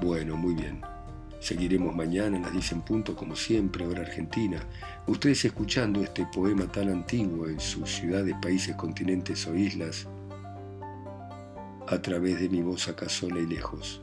Bueno, 0.00 0.36
muy 0.36 0.54
bien. 0.54 0.80
Seguiremos 1.40 1.94
mañana 1.94 2.38
las 2.40 2.52
10 2.52 2.72
en 2.72 2.80
punto, 2.82 3.14
como 3.14 3.36
siempre, 3.36 3.86
hora 3.86 4.00
argentina. 4.00 4.60
Ustedes 5.06 5.44
escuchando 5.44 6.02
este 6.02 6.26
poema 6.26 6.66
tan 6.66 6.88
antiguo 6.88 7.48
en 7.48 7.60
sus 7.60 7.88
ciudades, 7.90 8.34
países, 8.42 8.74
continentes 8.74 9.46
o 9.46 9.54
islas, 9.54 10.08
a 11.86 12.02
través 12.02 12.40
de 12.40 12.48
mi 12.48 12.60
voz 12.60 12.88
acá 12.88 13.08
sola 13.08 13.38
y 13.38 13.46
lejos, 13.46 14.02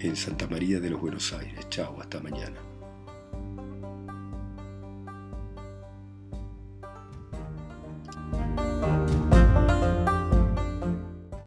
en 0.00 0.16
Santa 0.16 0.46
María 0.48 0.80
de 0.80 0.90
los 0.90 1.00
Buenos 1.00 1.32
Aires. 1.32 1.68
Chao, 1.70 2.00
hasta 2.00 2.20
mañana. 2.20 2.63